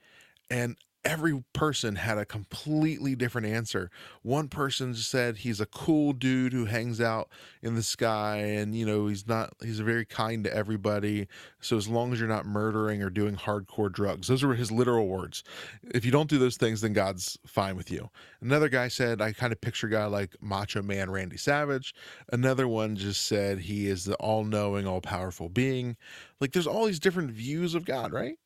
And 0.50 0.78
every 1.06 1.44
person 1.54 1.96
had 1.96 2.18
a 2.18 2.26
completely 2.26 3.16
different 3.16 3.48
answer. 3.48 3.92
One 4.24 4.48
person 4.50 4.96
said 4.96 5.38
he's 5.38 5.62
a 5.62 5.68
cool 5.68 6.14
dude 6.14 6.52
who 6.52 6.66
hangs 6.66 7.00
out 7.00 7.30
in 7.62 7.76
the 7.76 7.84
sky 7.84 8.38
and 8.38 8.76
you 8.76 8.86
know 8.86 9.08
he's 9.08 9.28
not 9.28 9.54
he's 9.62 9.80
very 9.80 10.04
kind 10.04 10.44
to 10.44 10.54
everybody. 10.54 11.28
So 11.62 11.78
as 11.78 11.88
long 11.88 12.12
as 12.12 12.20
you're 12.20 12.28
not 12.28 12.46
murdering 12.46 13.04
or 13.04 13.10
doing 13.12 13.36
hardcore 13.36 13.92
drugs. 13.92 14.28
Those 14.28 14.44
were 14.44 14.56
his 14.56 14.72
literal 14.72 15.08
words. 15.08 15.44
If 15.94 16.04
you 16.04 16.12
don't 16.12 16.30
do 16.30 16.40
those 16.40 16.58
things 16.58 16.82
then 16.82 16.94
God's 16.94 17.38
fine 17.46 17.76
with 17.78 17.92
you. 17.92 18.10
Another 18.42 18.68
guy 18.68 18.88
said 18.88 19.22
I 19.22 19.32
kind 19.32 19.54
of 19.54 19.62
picture 19.62 19.88
a 19.88 19.92
guy 19.92 20.06
like 20.06 20.36
Macho 20.42 20.82
Man 20.82 21.12
Randy 21.12 21.38
Savage. 21.38 21.94
Another 22.34 22.68
one 22.68 22.96
just 22.96 23.28
said 23.28 23.60
he 23.60 23.88
is 23.88 24.06
the 24.06 24.16
all-knowing, 24.16 24.88
all-powerful 24.88 25.50
being. 25.50 25.98
Like 26.42 26.52
there's 26.52 26.68
all 26.68 26.86
these 26.86 27.00
different 27.00 27.32
views 27.32 27.76
of 27.76 27.86
God, 27.86 28.12
right? 28.12 28.38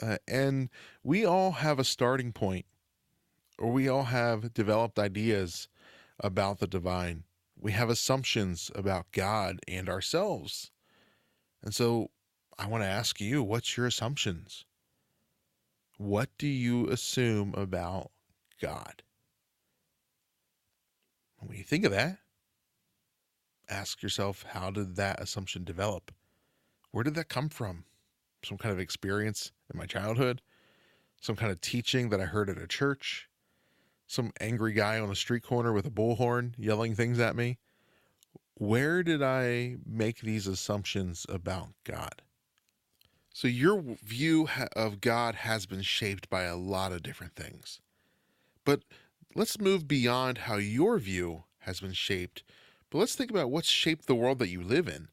Uh, 0.00 0.16
and 0.26 0.70
we 1.02 1.24
all 1.24 1.52
have 1.52 1.78
a 1.78 1.84
starting 1.84 2.32
point, 2.32 2.66
or 3.58 3.70
we 3.70 3.88
all 3.88 4.04
have 4.04 4.54
developed 4.54 4.98
ideas 4.98 5.68
about 6.18 6.58
the 6.58 6.66
divine. 6.66 7.24
We 7.58 7.72
have 7.72 7.90
assumptions 7.90 8.70
about 8.74 9.12
God 9.12 9.58
and 9.68 9.88
ourselves. 9.88 10.70
And 11.62 11.74
so 11.74 12.10
I 12.58 12.66
want 12.66 12.82
to 12.82 12.88
ask 12.88 13.20
you 13.20 13.42
what's 13.42 13.76
your 13.76 13.86
assumptions? 13.86 14.64
What 15.98 16.30
do 16.38 16.48
you 16.48 16.88
assume 16.88 17.54
about 17.54 18.10
God? 18.60 19.02
When 21.38 21.58
you 21.58 21.64
think 21.64 21.84
of 21.84 21.92
that, 21.92 22.18
ask 23.68 24.02
yourself 24.02 24.44
how 24.50 24.70
did 24.70 24.96
that 24.96 25.20
assumption 25.20 25.64
develop? 25.64 26.12
Where 26.90 27.04
did 27.04 27.14
that 27.14 27.28
come 27.28 27.48
from? 27.48 27.84
Some 28.44 28.58
kind 28.58 28.72
of 28.72 28.80
experience 28.80 29.52
in 29.72 29.78
my 29.78 29.86
childhood, 29.86 30.40
some 31.20 31.36
kind 31.36 31.52
of 31.52 31.60
teaching 31.60 32.08
that 32.10 32.20
I 32.20 32.24
heard 32.24 32.50
at 32.50 32.58
a 32.58 32.66
church, 32.66 33.28
some 34.06 34.32
angry 34.40 34.72
guy 34.72 34.98
on 34.98 35.10
a 35.10 35.16
street 35.16 35.42
corner 35.42 35.72
with 35.72 35.86
a 35.86 35.90
bullhorn 35.90 36.52
yelling 36.58 36.94
things 36.94 37.18
at 37.18 37.36
me. 37.36 37.58
Where 38.54 39.02
did 39.02 39.22
I 39.22 39.76
make 39.86 40.20
these 40.20 40.46
assumptions 40.46 41.26
about 41.28 41.68
God? 41.84 42.22
So, 43.34 43.48
your 43.48 43.82
view 44.04 44.48
of 44.76 45.00
God 45.00 45.36
has 45.36 45.64
been 45.64 45.80
shaped 45.80 46.28
by 46.28 46.42
a 46.42 46.56
lot 46.56 46.92
of 46.92 47.02
different 47.02 47.34
things. 47.34 47.80
But 48.64 48.82
let's 49.34 49.58
move 49.58 49.88
beyond 49.88 50.38
how 50.38 50.56
your 50.56 50.98
view 50.98 51.44
has 51.60 51.80
been 51.80 51.94
shaped. 51.94 52.42
But 52.90 52.98
let's 52.98 53.14
think 53.14 53.30
about 53.30 53.50
what's 53.50 53.70
shaped 53.70 54.06
the 54.06 54.14
world 54.14 54.38
that 54.40 54.50
you 54.50 54.62
live 54.62 54.86
in. 54.86 55.08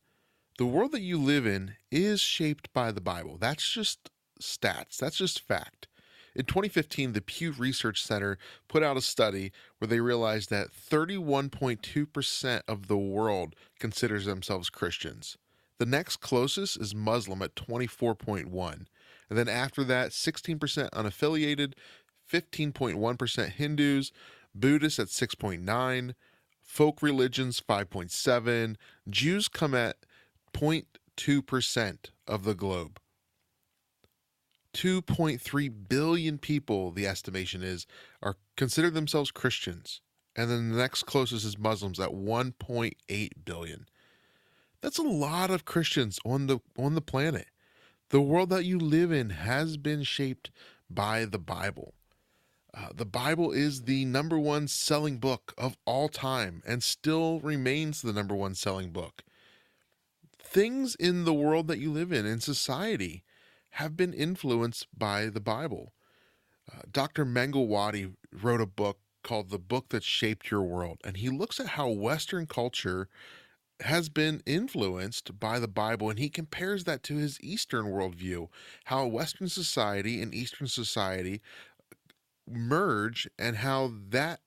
The 0.57 0.65
world 0.65 0.91
that 0.91 1.01
you 1.01 1.17
live 1.17 1.47
in 1.47 1.75
is 1.89 2.19
shaped 2.19 2.73
by 2.73 2.91
the 2.91 2.99
Bible. 2.99 3.37
That's 3.37 3.71
just 3.71 4.09
stats. 4.41 4.98
That's 4.98 5.17
just 5.17 5.41
fact. 5.41 5.88
In 6.36 6.46
2015, 6.46 7.13
the 7.13 7.22
Pew 7.22 7.51
Research 7.51 8.03
Center 8.03 8.38
put 8.67 8.84
out 8.84 8.98
a 8.98 9.01
study 9.01 9.51
where 9.77 9.88
they 9.88 10.00
realized 10.00 10.50
that 10.50 10.69
31.2% 10.72 12.62
of 12.67 12.88
the 12.88 12.98
world 12.98 13.55
considers 13.79 14.25
themselves 14.25 14.69
Christians. 14.69 15.38
The 15.79 15.86
next 15.86 16.17
closest 16.17 16.79
is 16.79 16.93
Muslim 16.93 17.41
at 17.41 17.55
24.1. 17.55 18.86
And 19.29 19.38
then 19.38 19.48
after 19.48 19.84
that, 19.86 20.12
16% 20.12 20.60
unaffiliated, 20.91 21.74
15.1% 22.31 23.50
Hindus, 23.50 24.11
Buddhists 24.53 25.00
at 25.00 25.07
6.9, 25.07 26.13
folk 26.61 27.01
religions 27.01 27.61
5.7, 27.61 28.75
Jews 29.09 29.48
come 29.48 29.74
at 29.74 29.98
0.2% 30.53 31.98
of 32.27 32.44
the 32.44 32.55
globe. 32.55 33.00
2.3 34.74 35.72
billion 35.88 36.38
people, 36.38 36.92
the 36.92 37.08
estimation 37.08 37.64
is, 37.64 37.88
are 38.22 38.38
consider 38.55 38.90
themselves 38.90 39.32
Christians. 39.32 40.01
And 40.36 40.50
then 40.50 40.72
the 40.72 40.77
next 40.77 41.03
closest 41.03 41.46
is 41.46 41.58
Muslims 41.58 42.00
at 42.00 42.10
1.8 42.10 43.29
billion. 43.44 43.86
That's 44.82 44.98
a 44.98 45.03
lot 45.03 45.51
of 45.51 45.66
Christians 45.66 46.20
on 46.24 46.48
the 46.48 46.60
on 46.77 46.96
the 46.96 47.01
planet. 47.01 47.48
The 48.10 48.22
world 48.22 48.50
that 48.50 48.66
you 48.66 48.79
live 48.79 49.12
in 49.12 49.32
has 49.32 49.77
been 49.77 50.03
shaped 50.03 50.50
by 50.90 51.25
the 51.25 51.40
Bible. 51.40 51.94
Uh, 52.74 52.90
the 52.94 53.05
Bible 53.05 53.51
is 53.51 53.84
the 53.84 54.05
number 54.05 54.38
one 54.38 54.68
selling 54.68 55.18
book 55.18 55.53
of 55.58 55.75
all 55.86 56.08
time 56.08 56.62
and 56.66 56.84
still 56.84 57.40
remains 57.40 58.01
the 58.01 58.14
number 58.14 58.36
one 58.36 58.55
selling 58.55 58.92
book. 58.92 59.24
Things 60.42 60.96
in 60.96 61.25
the 61.25 61.34
world 61.34 61.68
that 61.68 61.79
you 61.79 61.92
live 61.92 62.12
in, 62.12 62.25
in 62.25 62.40
society, 62.40 63.24
have 63.72 63.96
been 63.96 64.14
influenced 64.14 64.88
by 64.98 65.27
the 65.27 65.40
Bible. 65.40 65.94
Uh, 66.72 66.82
Dr. 66.92 67.25
Mangalwadi 67.25 68.14
wrote 68.32 68.62
a 68.62 68.66
book 68.66 69.00
called 69.24 69.50
The 69.50 69.60
Book 69.60 69.90
That 69.90 70.03
Shaped 70.03 70.50
Your 70.51 70.64
World, 70.64 71.00
and 71.03 71.18
he 71.18 71.29
looks 71.29 71.60
at 71.60 71.68
how 71.68 71.90
Western 71.90 72.46
culture 72.46 73.08
has 73.82 74.10
been 74.10 74.42
influenced 74.46 75.40
by 75.40 75.60
the 75.60 75.68
Bible, 75.68 76.10
and 76.10 76.20
he 76.20 76.29
compares 76.29 76.84
that 76.84 77.03
to 77.03 77.16
his 77.16 77.40
Eastern 77.42 77.86
worldview, 77.86 78.50
how 78.86 79.05
Western 79.05 79.48
society 79.48 80.22
and 80.22 80.34
Eastern 80.34 80.68
society 80.68 81.42
merge, 82.48 83.29
and 83.38 83.58
how 83.58 83.94
that 84.10 84.42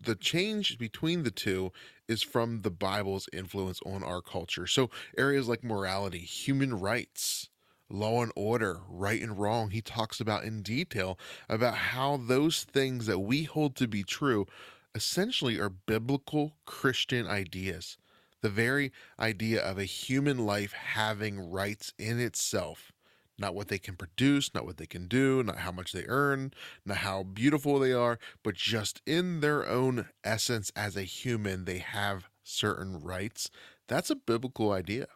the 0.00 0.14
change 0.14 0.78
between 0.78 1.22
the 1.22 1.30
two 1.30 1.70
is 2.08 2.22
from 2.22 2.62
the 2.62 2.70
Bible's 2.70 3.28
influence 3.32 3.80
on 3.84 4.02
our 4.02 4.22
culture. 4.22 4.66
So 4.66 4.90
areas 5.18 5.48
like 5.48 5.62
morality, 5.62 6.20
human 6.20 6.78
rights, 6.78 7.50
law 7.88 8.22
and 8.22 8.32
order, 8.34 8.80
right 8.88 9.20
and 9.20 9.38
wrong. 9.38 9.70
He 9.70 9.80
talks 9.80 10.20
about 10.20 10.44
in 10.44 10.62
detail 10.62 11.18
about 11.48 11.74
how 11.74 12.16
those 12.16 12.64
things 12.64 13.06
that 13.06 13.20
we 13.20 13.44
hold 13.44 13.76
to 13.76 13.88
be 13.88 14.02
true 14.02 14.46
essentially 14.94 15.58
are 15.60 15.68
biblical 15.68 16.56
Christian 16.64 17.26
ideas. 17.26 17.98
The 18.42 18.48
very 18.48 18.92
idea 19.18 19.62
of 19.62 19.78
a 19.78 19.84
human 19.84 20.46
life 20.46 20.72
having 20.72 21.38
rights 21.38 21.92
in 21.98 22.20
itself. 22.20 22.92
Not 23.38 23.54
what 23.54 23.68
they 23.68 23.78
can 23.78 23.96
produce, 23.96 24.54
not 24.54 24.64
what 24.64 24.78
they 24.78 24.86
can 24.86 25.08
do, 25.08 25.42
not 25.42 25.58
how 25.58 25.70
much 25.70 25.92
they 25.92 26.04
earn, 26.06 26.52
not 26.86 26.98
how 26.98 27.22
beautiful 27.22 27.78
they 27.78 27.92
are, 27.92 28.18
but 28.42 28.54
just 28.54 29.02
in 29.04 29.40
their 29.40 29.68
own 29.68 30.08
essence 30.24 30.72
as 30.74 30.96
a 30.96 31.02
human, 31.02 31.66
they 31.66 31.78
have 31.78 32.28
certain 32.42 32.98
rights. 33.00 33.50
That's 33.88 34.08
a 34.08 34.16
biblical 34.16 34.72
idea 34.72 35.08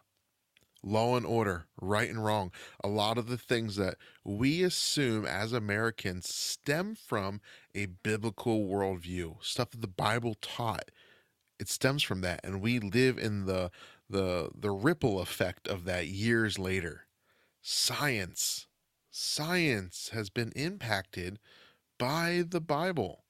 law 0.83 1.15
and 1.15 1.25
order, 1.25 1.65
right 1.79 2.09
and 2.09 2.23
wrong. 2.23 2.51
A 2.83 2.87
lot 2.87 3.17
of 3.17 3.27
the 3.27 3.37
things 3.37 3.75
that 3.75 3.95
we 4.23 4.63
assume 4.63 5.25
as 5.25 5.53
Americans 5.53 6.33
stem 6.33 6.95
from 6.95 7.41
a 7.75 7.87
biblical 7.87 8.65
worldview, 8.65 9.43
stuff 9.43 9.71
that 9.71 9.81
the 9.81 9.87
Bible 9.87 10.35
taught. 10.41 10.89
It 11.59 11.69
stems 11.69 12.01
from 12.01 12.21
that, 12.21 12.41
and 12.43 12.61
we 12.61 12.79
live 12.79 13.17
in 13.17 13.45
the 13.45 13.71
the 14.09 14.49
the 14.55 14.71
ripple 14.71 15.19
effect 15.19 15.67
of 15.67 15.85
that 15.85 16.07
years 16.07 16.57
later. 16.57 17.05
Science, 17.61 18.67
science 19.11 20.09
has 20.13 20.29
been 20.29 20.51
impacted 20.55 21.39
by 21.99 22.43
the 22.47 22.61
Bible. 22.61 23.25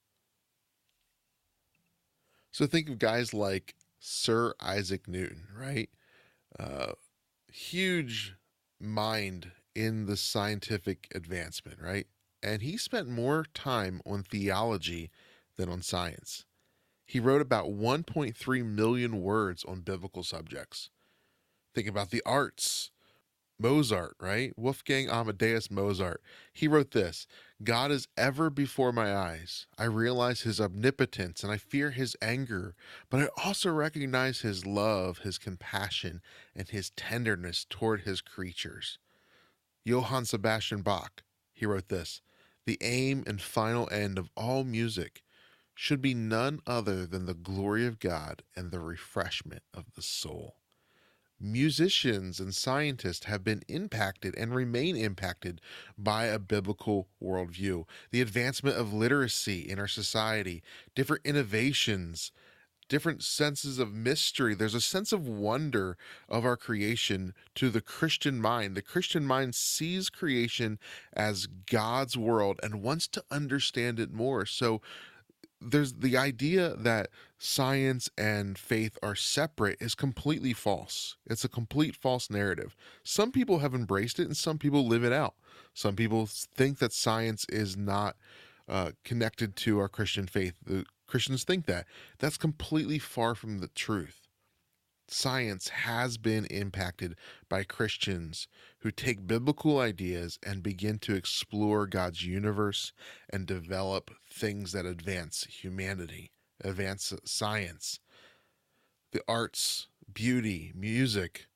So 2.52 2.66
think 2.66 2.90
of 2.90 3.00
guys 3.00 3.34
like 3.34 3.76
Sir 4.00 4.54
Isaac 4.62 5.08
Newton, 5.08 5.48
right? 5.58 5.90
Uh, 6.60 6.94
huge 7.52 8.36
mind 8.80 9.52
in 9.76 10.06
the 10.06 10.18
scientific 10.18 11.08
advancement, 11.14 11.80
right? 11.82 12.08
And 12.44 12.62
he 12.62 12.78
spent 12.78 13.08
more 13.08 13.46
time 13.54 14.02
on 14.06 14.24
theology 14.24 15.12
than 15.58 15.70
on 15.70 15.82
science. 15.82 16.46
He 17.06 17.20
wrote 17.20 17.42
about 17.42 17.68
1.3 17.68 18.66
million 18.66 19.22
words 19.22 19.64
on 19.66 19.82
biblical 19.82 20.24
subjects. 20.24 20.90
Think 21.76 21.88
about 21.88 22.10
the 22.10 22.24
arts. 22.26 22.92
Mozart, 23.62 24.16
right? 24.20 24.52
Wolfgang 24.58 25.10
Amadeus 25.10 25.70
Mozart. 25.70 26.22
He 26.52 26.68
wrote 26.68 26.92
this 26.92 27.28
God 27.64 27.92
is 27.92 28.08
ever 28.18 28.50
before 28.50 28.92
my 28.92 29.16
eyes. 29.16 29.68
I 29.78 29.86
realize 29.86 30.42
his 30.42 30.60
omnipotence 30.60 31.44
and 31.44 31.52
I 31.52 31.58
fear 31.58 31.92
his 31.92 32.16
anger, 32.22 32.76
but 33.10 33.22
I 33.22 33.44
also 33.44 33.72
recognize 33.72 34.42
his 34.42 34.66
love, 34.66 35.20
his 35.20 35.38
compassion, 35.38 36.22
and 36.56 36.68
his 36.68 36.90
tenderness 36.92 37.66
toward 37.70 38.02
his 38.02 38.22
creatures. 38.22 38.98
Johann 39.84 40.26
Sebastian 40.26 40.82
Bach. 40.82 41.24
He 41.54 41.66
wrote 41.66 41.90
this 41.90 42.22
The 42.66 42.78
aim 42.82 43.24
and 43.28 43.42
final 43.42 43.88
end 43.92 44.18
of 44.18 44.30
all 44.36 44.64
music 44.64 45.24
should 45.76 46.02
be 46.02 46.14
none 46.14 46.60
other 46.68 47.06
than 47.06 47.26
the 47.26 47.34
glory 47.34 47.86
of 47.86 48.00
God 48.00 48.44
and 48.56 48.72
the 48.72 48.80
refreshment 48.80 49.64
of 49.74 49.86
the 49.96 50.02
soul. 50.02 50.56
Musicians 51.42 52.40
and 52.40 52.54
scientists 52.54 53.26
have 53.26 53.44
been 53.44 53.64
impacted 53.68 54.36
and 54.38 54.54
remain 54.54 54.96
impacted 54.96 55.60
by 55.98 56.26
a 56.26 56.38
biblical 56.38 57.08
worldview. 57.22 57.86
The 58.12 58.22
advancement 58.22 58.78
of 58.78 58.94
literacy 58.94 59.68
in 59.70 59.80
our 59.80 59.88
society, 59.88 60.62
different 60.94 61.26
innovations, 61.26 62.32
different 62.92 63.24
senses 63.24 63.80
of 63.80 63.94
mystery. 63.94 64.54
There's 64.54 64.76
a 64.76 64.82
sense 64.82 65.14
of 65.14 65.26
wonder 65.26 65.98
of 66.28 66.44
our 66.44 66.58
creation 66.58 67.34
to 67.56 67.70
the 67.70 67.80
Christian 67.80 68.42
mind. 68.42 68.76
The 68.76 68.82
Christian 68.82 69.26
mind 69.26 69.56
sees 69.56 70.10
creation 70.10 70.78
as 71.14 71.48
God's 71.48 72.18
world 72.18 72.60
and 72.62 72.84
wants 72.84 73.08
to 73.08 73.24
understand 73.32 73.98
it 73.98 74.12
more. 74.12 74.46
So 74.46 74.82
there's 75.62 75.94
the 75.94 76.18
idea 76.18 76.76
that 76.76 77.10
science 77.38 78.10
and 78.18 78.58
faith 78.58 78.98
are 79.04 79.16
separate 79.16 79.78
is 79.80 79.96
completely 79.96 80.54
false. 80.54 81.18
It's 81.28 81.46
a 81.46 81.50
complete 81.50 81.96
false 81.96 82.30
narrative. 82.30 82.76
Some 83.04 83.32
people 83.32 83.60
have 83.60 83.76
embraced 83.76 84.20
it 84.20 84.26
and 84.26 84.36
some 84.36 84.58
people 84.58 84.88
live 84.88 85.04
it 85.04 85.14
out. 85.14 85.36
Some 85.74 85.96
people 85.96 86.26
think 86.28 86.80
that 86.80 86.94
science 86.94 87.46
is 87.50 87.78
not 87.78 88.16
uh, 88.68 88.92
connected 89.04 89.56
to 89.58 89.80
our 89.80 89.88
Christian 89.88 90.28
faith. 90.28 90.54
The 90.66 90.86
Christians 91.08 91.44
think 91.44 91.66
that. 91.68 91.86
That's 92.20 92.38
completely 92.38 93.00
far 93.00 93.36
from 93.36 93.60
the 93.60 93.68
truth. 93.68 94.21
Science 95.14 95.68
has 95.68 96.18
been 96.18 96.46
impacted 96.46 97.16
by 97.50 97.64
Christians 97.64 98.48
who 98.80 98.92
take 98.92 99.28
biblical 99.28 99.80
ideas 99.80 100.40
and 100.46 100.64
begin 100.64 101.00
to 101.00 101.16
explore 101.16 101.86
God's 101.86 102.26
universe 102.26 102.94
and 103.30 103.46
develop 103.46 104.12
things 104.32 104.72
that 104.72 104.86
advance 104.86 105.46
humanity, 105.50 106.32
advance 106.64 107.14
science, 107.26 108.00
the 109.12 109.22
arts, 109.28 109.88
beauty, 110.14 110.72
music. 110.74 111.48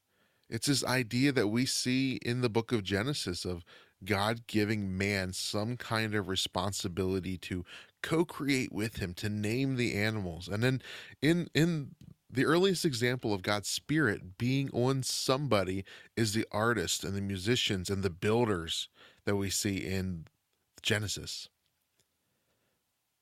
It's 0.50 0.68
this 0.68 0.84
idea 0.84 1.32
that 1.32 1.48
we 1.48 1.66
see 1.66 2.18
in 2.18 2.42
the 2.42 2.50
book 2.50 2.74
of 2.74 2.84
Genesis 2.84 3.46
of 3.46 3.64
God 4.04 4.48
giving 4.48 4.98
man 4.98 5.32
some 5.32 5.78
kind 5.78 6.14
of 6.14 6.28
responsibility 6.28 7.38
to 7.40 7.64
co-create 8.04 8.74
with 8.74 8.98
him 8.98 9.14
to 9.16 9.30
name 9.30 9.78
the 9.78 9.96
animals 9.96 10.48
and 10.48 10.62
then 10.62 10.82
in 11.24 11.48
in 11.56 11.96
the 12.36 12.46
earliest 12.46 12.86
example 12.86 13.34
of 13.34 13.42
God's 13.42 13.70
spirit 13.70 14.38
being 14.38 14.70
on 14.72 15.04
somebody 15.04 15.86
is 16.16 16.34
the 16.34 16.46
artists 16.52 17.04
and 17.04 17.16
the 17.16 17.22
musicians 17.22 17.90
and 17.90 18.04
the 18.04 18.10
builders 18.10 18.90
that 19.26 19.38
we 19.38 19.50
see 19.50 19.78
in 19.78 20.26
Genesis. 20.82 21.50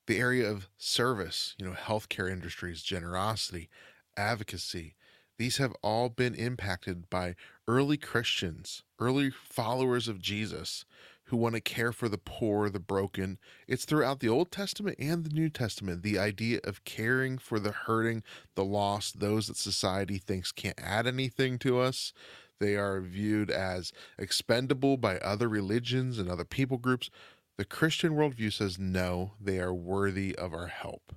The 0.07 0.17
area 0.17 0.49
of 0.49 0.67
service, 0.77 1.55
you 1.57 1.65
know, 1.65 1.73
healthcare 1.73 2.29
industries, 2.29 2.81
generosity, 2.81 3.69
advocacy, 4.17 4.95
these 5.37 5.57
have 5.57 5.73
all 5.81 6.09
been 6.09 6.35
impacted 6.35 7.09
by 7.09 7.35
early 7.67 7.97
Christians, 7.97 8.83
early 8.99 9.29
followers 9.29 10.07
of 10.07 10.21
Jesus 10.21 10.85
who 11.25 11.37
want 11.37 11.55
to 11.55 11.61
care 11.61 11.91
for 11.91 12.09
the 12.09 12.17
poor, 12.17 12.69
the 12.69 12.79
broken. 12.79 13.37
It's 13.67 13.85
throughout 13.85 14.19
the 14.19 14.29
Old 14.29 14.51
Testament 14.51 14.97
and 14.99 15.23
the 15.23 15.33
New 15.33 15.49
Testament 15.49 16.03
the 16.03 16.19
idea 16.19 16.59
of 16.63 16.83
caring 16.83 17.37
for 17.37 17.59
the 17.59 17.71
hurting, 17.71 18.23
the 18.55 18.65
lost, 18.65 19.19
those 19.19 19.47
that 19.47 19.57
society 19.57 20.17
thinks 20.17 20.51
can't 20.51 20.79
add 20.81 21.07
anything 21.07 21.57
to 21.59 21.79
us. 21.79 22.13
They 22.59 22.75
are 22.75 23.01
viewed 23.01 23.49
as 23.49 23.91
expendable 24.17 24.97
by 24.97 25.17
other 25.17 25.49
religions 25.49 26.19
and 26.19 26.29
other 26.29 26.45
people 26.45 26.77
groups. 26.77 27.09
The 27.57 27.65
Christian 27.65 28.13
worldview 28.13 28.51
says 28.51 28.79
no, 28.79 29.33
they 29.39 29.59
are 29.59 29.73
worthy 29.73 30.35
of 30.35 30.53
our 30.53 30.67
help. 30.67 31.15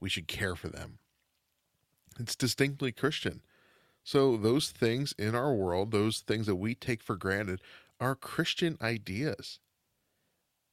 We 0.00 0.08
should 0.08 0.28
care 0.28 0.56
for 0.56 0.68
them. 0.68 0.98
It's 2.18 2.36
distinctly 2.36 2.92
Christian. 2.92 3.42
So, 4.04 4.36
those 4.36 4.70
things 4.70 5.14
in 5.16 5.34
our 5.34 5.54
world, 5.54 5.92
those 5.92 6.18
things 6.18 6.46
that 6.46 6.56
we 6.56 6.74
take 6.74 7.02
for 7.02 7.14
granted, 7.14 7.60
are 8.02 8.16
Christian 8.16 8.76
ideas. 8.82 9.60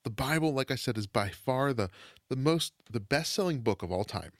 The 0.03 0.09
Bible, 0.09 0.53
like 0.53 0.71
I 0.71 0.75
said, 0.75 0.97
is 0.97 1.07
by 1.07 1.29
far 1.29 1.73
the, 1.73 1.89
the 2.29 2.35
most, 2.35 2.73
the 2.89 2.99
best 2.99 3.33
selling 3.33 3.59
book 3.59 3.83
of 3.83 3.91
all 3.91 4.03
time. 4.03 4.31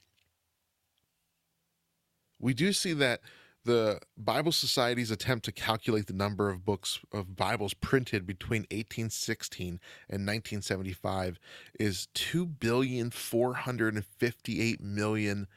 We 2.40 2.54
do 2.54 2.74
see 2.74 2.94
that 2.94 3.22
the 3.66 4.00
Bible 4.18 4.52
Society's 4.52 5.12
attempt 5.12 5.46
to 5.46 5.52
calculate 5.52 6.08
the 6.08 6.14
number 6.14 6.50
of 6.50 6.66
books 6.66 7.00
of 7.12 7.36
Bibles 7.36 7.74
printed 7.76 8.26
between 8.26 8.62
1816 8.72 9.68
and 9.68 10.26
1975 10.26 11.38
is 11.80 12.08
2 12.16 12.46
billion 12.46 13.12
458 13.12 14.82
million 14.82 15.48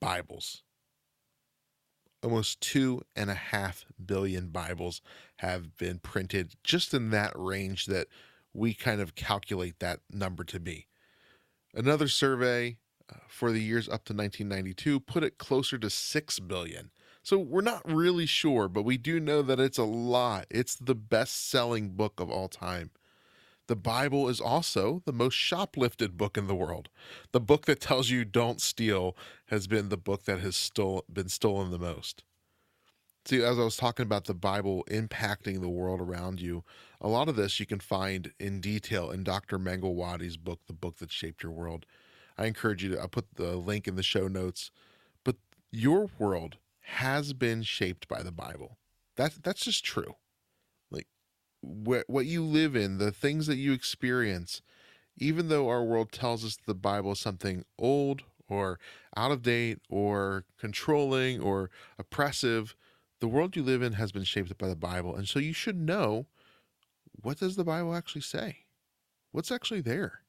Bibles 0.00 0.62
almost 2.22 2.60
two 2.60 3.02
and 3.16 3.30
a 3.30 3.34
half 3.34 3.84
billion 4.04 4.48
Bibles 4.48 5.00
have 5.36 5.76
been 5.76 5.98
printed 5.98 6.54
just 6.62 6.92
in 6.92 7.10
that 7.10 7.32
range 7.34 7.86
that 7.86 8.08
we 8.52 8.74
kind 8.74 9.00
of 9.00 9.14
calculate 9.14 9.78
that 9.78 10.00
number 10.10 10.44
to 10.44 10.60
be. 10.60 10.86
Another 11.74 12.08
survey 12.08 12.78
uh, 13.12 13.18
for 13.28 13.52
the 13.52 13.62
years 13.62 13.88
up 13.88 14.04
to 14.04 14.12
1992 14.12 15.00
put 15.00 15.24
it 15.24 15.38
closer 15.38 15.78
to 15.78 15.88
6 15.88 16.38
billion. 16.40 16.90
So 17.22 17.38
we're 17.38 17.60
not 17.60 17.82
really 17.84 18.26
sure, 18.26 18.68
but 18.68 18.82
we 18.82 18.96
do 18.96 19.20
know 19.20 19.42
that 19.42 19.60
it's 19.60 19.78
a 19.78 19.84
lot. 19.84 20.46
It's 20.50 20.74
the 20.74 20.94
best 20.94 21.48
selling 21.48 21.90
book 21.90 22.18
of 22.18 22.30
all 22.30 22.48
time. 22.48 22.90
The 23.70 23.76
Bible 23.76 24.28
is 24.28 24.40
also 24.40 25.00
the 25.04 25.12
most 25.12 25.34
shoplifted 25.34 26.16
book 26.16 26.36
in 26.36 26.48
the 26.48 26.56
world. 26.56 26.88
The 27.30 27.38
book 27.38 27.66
that 27.66 27.78
tells 27.78 28.10
you 28.10 28.24
don't 28.24 28.60
steal 28.60 29.16
has 29.46 29.68
been 29.68 29.90
the 29.90 29.96
book 29.96 30.24
that 30.24 30.40
has 30.40 30.56
stole, 30.56 31.04
been 31.08 31.28
stolen 31.28 31.70
the 31.70 31.78
most. 31.78 32.24
See, 33.24 33.40
as 33.44 33.60
I 33.60 33.62
was 33.62 33.76
talking 33.76 34.02
about 34.02 34.24
the 34.24 34.34
Bible 34.34 34.84
impacting 34.90 35.60
the 35.60 35.68
world 35.68 36.00
around 36.00 36.40
you, 36.40 36.64
a 37.00 37.06
lot 37.06 37.28
of 37.28 37.36
this 37.36 37.60
you 37.60 37.66
can 37.66 37.78
find 37.78 38.32
in 38.40 38.60
detail 38.60 39.12
in 39.12 39.22
Dr. 39.22 39.56
Mangalwadi's 39.56 40.36
book, 40.36 40.58
The 40.66 40.72
Book 40.72 40.96
That 40.96 41.12
Shaped 41.12 41.44
Your 41.44 41.52
World. 41.52 41.86
I 42.36 42.46
encourage 42.46 42.82
you 42.82 42.90
to, 42.90 43.00
I'll 43.00 43.06
put 43.06 43.36
the 43.36 43.54
link 43.54 43.86
in 43.86 43.94
the 43.94 44.02
show 44.02 44.26
notes. 44.26 44.72
But 45.22 45.36
your 45.70 46.10
world 46.18 46.56
has 46.80 47.34
been 47.34 47.62
shaped 47.62 48.08
by 48.08 48.24
the 48.24 48.32
Bible. 48.32 48.78
That's 49.14 49.36
that's 49.36 49.62
just 49.66 49.84
true 49.84 50.16
what 51.60 52.08
what 52.08 52.26
you 52.26 52.44
live 52.44 52.74
in, 52.74 52.98
the 52.98 53.12
things 53.12 53.46
that 53.46 53.56
you 53.56 53.72
experience, 53.72 54.62
even 55.16 55.48
though 55.48 55.68
our 55.68 55.84
world 55.84 56.12
tells 56.12 56.44
us 56.44 56.56
the 56.66 56.74
Bible 56.74 57.12
is 57.12 57.18
something 57.18 57.64
old 57.78 58.22
or 58.48 58.78
out 59.16 59.30
of 59.30 59.42
date 59.42 59.78
or 59.88 60.44
controlling 60.58 61.40
or 61.40 61.70
oppressive, 61.98 62.74
the 63.20 63.28
world 63.28 63.54
you 63.56 63.62
live 63.62 63.82
in 63.82 63.94
has 63.94 64.12
been 64.12 64.24
shaped 64.24 64.56
by 64.58 64.68
the 64.68 64.76
Bible. 64.76 65.14
And 65.14 65.28
so 65.28 65.38
you 65.38 65.52
should 65.52 65.76
know 65.76 66.26
what 67.22 67.38
does 67.38 67.56
the 67.56 67.64
Bible 67.64 67.94
actually 67.94 68.22
say? 68.22 68.58
What's 69.30 69.52
actually 69.52 69.82
there? 69.82 70.20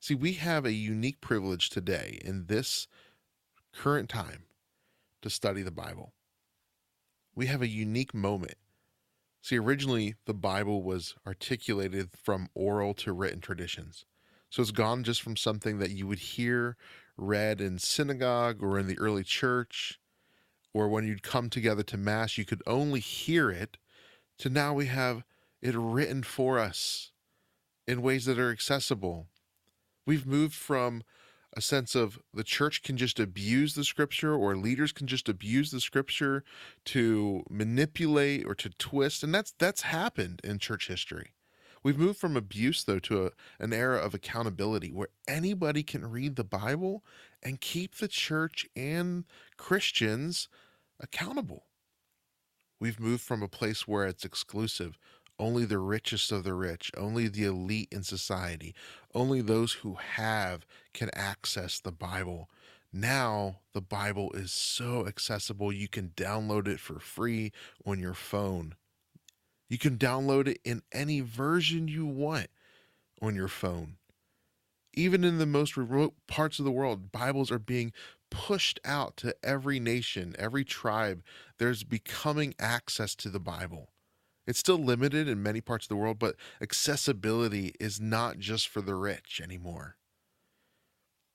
See, 0.00 0.14
we 0.14 0.34
have 0.34 0.64
a 0.64 0.72
unique 0.72 1.20
privilege 1.20 1.70
today 1.70 2.18
in 2.24 2.46
this 2.46 2.88
current 3.72 4.08
time 4.08 4.44
to 5.22 5.30
study 5.30 5.62
the 5.62 5.70
Bible. 5.70 6.12
We 7.34 7.46
have 7.46 7.62
a 7.62 7.68
unique 7.68 8.12
moment 8.12 8.56
See, 9.42 9.58
originally 9.58 10.14
the 10.24 10.34
Bible 10.34 10.84
was 10.84 11.16
articulated 11.26 12.10
from 12.12 12.48
oral 12.54 12.94
to 12.94 13.12
written 13.12 13.40
traditions. 13.40 14.06
So 14.50 14.62
it's 14.62 14.70
gone 14.70 15.02
just 15.02 15.20
from 15.20 15.36
something 15.36 15.78
that 15.78 15.90
you 15.90 16.06
would 16.06 16.20
hear 16.20 16.76
read 17.16 17.60
in 17.60 17.78
synagogue 17.78 18.62
or 18.62 18.78
in 18.78 18.86
the 18.86 18.98
early 18.98 19.24
church, 19.24 19.98
or 20.72 20.88
when 20.88 21.06
you'd 21.06 21.22
come 21.22 21.50
together 21.50 21.82
to 21.82 21.96
Mass, 21.96 22.38
you 22.38 22.44
could 22.44 22.62
only 22.66 23.00
hear 23.00 23.50
it, 23.50 23.78
to 24.38 24.48
now 24.48 24.72
we 24.72 24.86
have 24.86 25.24
it 25.60 25.74
written 25.74 26.22
for 26.22 26.58
us 26.58 27.12
in 27.86 28.00
ways 28.00 28.24
that 28.26 28.38
are 28.38 28.50
accessible. 28.50 29.26
We've 30.06 30.26
moved 30.26 30.54
from 30.54 31.02
a 31.54 31.60
sense 31.60 31.94
of 31.94 32.18
the 32.32 32.44
church 32.44 32.82
can 32.82 32.96
just 32.96 33.20
abuse 33.20 33.74
the 33.74 33.84
scripture 33.84 34.34
or 34.34 34.56
leaders 34.56 34.92
can 34.92 35.06
just 35.06 35.28
abuse 35.28 35.70
the 35.70 35.80
scripture 35.80 36.44
to 36.86 37.44
manipulate 37.50 38.46
or 38.46 38.54
to 38.54 38.70
twist 38.70 39.22
and 39.22 39.34
that's 39.34 39.52
that's 39.58 39.82
happened 39.82 40.40
in 40.42 40.58
church 40.58 40.88
history. 40.88 41.32
We've 41.82 41.98
moved 41.98 42.18
from 42.18 42.36
abuse 42.36 42.84
though 42.84 43.00
to 43.00 43.26
a, 43.26 43.30
an 43.58 43.72
era 43.72 43.98
of 43.98 44.14
accountability 44.14 44.92
where 44.92 45.08
anybody 45.28 45.82
can 45.82 46.10
read 46.10 46.36
the 46.36 46.44
bible 46.44 47.04
and 47.42 47.60
keep 47.60 47.96
the 47.96 48.08
church 48.08 48.66
and 48.74 49.24
christians 49.56 50.48
accountable. 51.00 51.66
We've 52.80 53.00
moved 53.00 53.22
from 53.22 53.42
a 53.42 53.48
place 53.48 53.86
where 53.86 54.06
it's 54.06 54.24
exclusive 54.24 54.98
only 55.42 55.64
the 55.64 55.78
richest 55.78 56.30
of 56.30 56.44
the 56.44 56.54
rich, 56.54 56.92
only 56.96 57.26
the 57.26 57.44
elite 57.44 57.88
in 57.90 58.04
society, 58.04 58.72
only 59.12 59.40
those 59.40 59.72
who 59.72 59.94
have 59.94 60.64
can 60.94 61.10
access 61.14 61.80
the 61.80 61.90
Bible. 61.90 62.48
Now, 62.92 63.58
the 63.72 63.80
Bible 63.80 64.30
is 64.34 64.52
so 64.52 65.04
accessible, 65.04 65.72
you 65.72 65.88
can 65.88 66.12
download 66.16 66.68
it 66.68 66.78
for 66.78 67.00
free 67.00 67.50
on 67.84 67.98
your 67.98 68.14
phone. 68.14 68.76
You 69.68 69.78
can 69.78 69.98
download 69.98 70.46
it 70.46 70.60
in 70.64 70.82
any 70.92 71.20
version 71.20 71.88
you 71.88 72.06
want 72.06 72.46
on 73.20 73.34
your 73.34 73.48
phone. 73.48 73.96
Even 74.94 75.24
in 75.24 75.38
the 75.38 75.46
most 75.46 75.76
remote 75.76 76.14
parts 76.28 76.60
of 76.60 76.64
the 76.64 76.70
world, 76.70 77.10
Bibles 77.10 77.50
are 77.50 77.58
being 77.58 77.92
pushed 78.30 78.78
out 78.84 79.16
to 79.16 79.34
every 79.42 79.80
nation, 79.80 80.36
every 80.38 80.64
tribe. 80.64 81.24
There's 81.58 81.82
becoming 81.82 82.54
access 82.60 83.16
to 83.16 83.28
the 83.28 83.40
Bible. 83.40 83.88
It's 84.46 84.58
still 84.58 84.78
limited 84.78 85.28
in 85.28 85.42
many 85.42 85.60
parts 85.60 85.84
of 85.84 85.88
the 85.88 85.96
world, 85.96 86.18
but 86.18 86.36
accessibility 86.60 87.74
is 87.78 88.00
not 88.00 88.38
just 88.38 88.68
for 88.68 88.80
the 88.80 88.94
rich 88.94 89.40
anymore. 89.42 89.96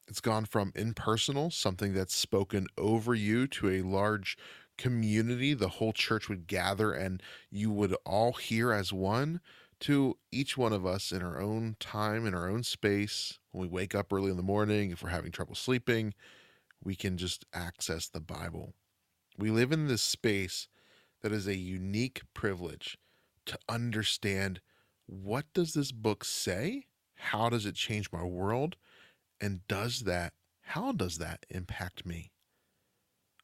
It's 0.08 0.22
gone 0.22 0.46
from 0.46 0.72
impersonal, 0.76 1.52
something 1.52 1.94
that's 1.94 2.16
spoken 2.16 2.68
over 2.78 3.14
you, 3.14 3.48
to 3.48 3.70
a 3.70 3.82
large 3.82 4.38
community. 4.78 5.54
The 5.54 5.70
whole 5.70 5.94
church 5.94 6.30
would 6.30 6.48
gather 6.48 6.94
and 6.94 7.22
you 7.50 7.72
would 7.72 7.96
all 8.06 8.34
hear 8.34 8.72
as 8.72 8.94
one, 8.94 9.42
to 9.82 10.18
each 10.32 10.58
one 10.58 10.74
of 10.74 10.86
us 10.86 11.12
in 11.12 11.22
our 11.22 11.40
own 11.40 11.76
time, 11.80 12.26
in 12.26 12.34
our 12.34 12.50
own 12.50 12.64
space. 12.64 13.40
When 13.52 13.62
we 13.62 13.68
wake 13.68 13.94
up 13.94 14.12
early 14.12 14.32
in 14.32 14.38
the 14.38 14.44
morning, 14.44 14.92
if 14.92 15.04
we're 15.04 15.10
having 15.10 15.32
trouble 15.32 15.56
sleeping, 15.56 16.14
we 16.84 16.96
can 16.96 17.18
just 17.18 17.46
access 17.54 18.08
the 18.08 18.20
Bible. 18.20 18.74
We 19.38 19.52
live 19.52 19.72
in 19.72 19.88
this 19.88 20.02
space 20.02 20.68
that 21.22 21.32
is 21.32 21.48
a 21.48 21.56
unique 21.56 22.22
privilege 22.34 22.98
to 23.46 23.58
understand 23.68 24.62
what 25.06 25.46
does 25.54 25.74
this 25.74 25.92
book 25.92 26.24
say? 26.24 26.86
How 27.16 27.50
does 27.50 27.66
it 27.66 27.76
change 27.76 28.12
my 28.12 28.24
world? 28.24 28.76
And 29.40 29.62
does 29.68 30.02
that, 30.02 30.34
how 30.62 30.92
does 30.92 31.18
that 31.18 31.46
impact 31.50 32.06
me? 32.06 32.32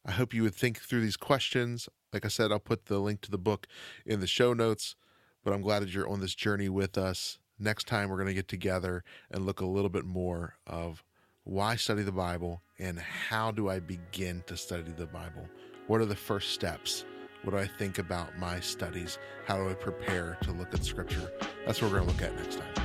I 0.06 0.12
hope 0.12 0.34
you 0.34 0.44
would 0.44 0.56
think 0.56 0.80
through 0.80 1.02
these 1.02 1.18
questions. 1.18 1.88
Like 2.12 2.26
I 2.26 2.28
said, 2.28 2.52
I'll 2.52 2.60
put 2.60 2.86
the 2.86 3.00
link 3.00 3.22
to 3.22 3.32
the 3.32 3.38
book 3.38 3.68
in 4.06 4.20
the 4.20 4.28
show 4.28 4.54
notes, 4.54 4.96
but 5.44 5.54
I'm 5.54 5.62
glad 5.62 5.82
that 5.82 5.94
you're 5.94 6.10
on 6.10 6.20
this 6.20 6.36
journey 6.36 6.70
with 6.70 6.98
us. 6.98 7.40
Next 7.58 7.88
time, 7.88 8.10
we're 8.10 8.18
going 8.18 8.28
to 8.28 8.34
get 8.34 8.48
together 8.48 9.04
and 9.32 9.46
look 9.46 9.62
a 9.62 9.66
little 9.66 9.90
bit 9.90 10.06
more 10.06 10.56
of 10.68 11.04
why 11.46 11.76
study 11.76 12.04
the 12.04 12.12
Bible 12.12 12.62
and 12.80 13.00
how 13.00 13.52
do 13.52 13.70
I 13.70 13.80
begin 13.80 14.44
to 14.48 14.58
study 14.58 14.92
the 14.98 15.06
Bible? 15.06 15.48
What 15.88 16.02
are 16.02 16.06
the 16.06 16.16
first 16.16 16.52
steps? 16.52 17.06
What 17.44 17.52
do 17.52 17.58
I 17.58 17.68
think 17.68 18.00
about 18.00 18.38
my 18.38 18.60
studies? 18.62 19.18
How 19.46 19.58
do 19.58 19.70
I 19.70 19.74
prepare 19.74 20.38
to 20.44 20.52
look 20.52 20.74
at 20.74 20.86
Scripture? 20.86 21.30
That's 21.66 21.82
what 21.82 21.92
we're 21.92 22.00
going 22.00 22.10
to 22.10 22.14
look 22.14 22.32
at 22.32 22.36
next 22.38 22.60
time. 22.60 22.83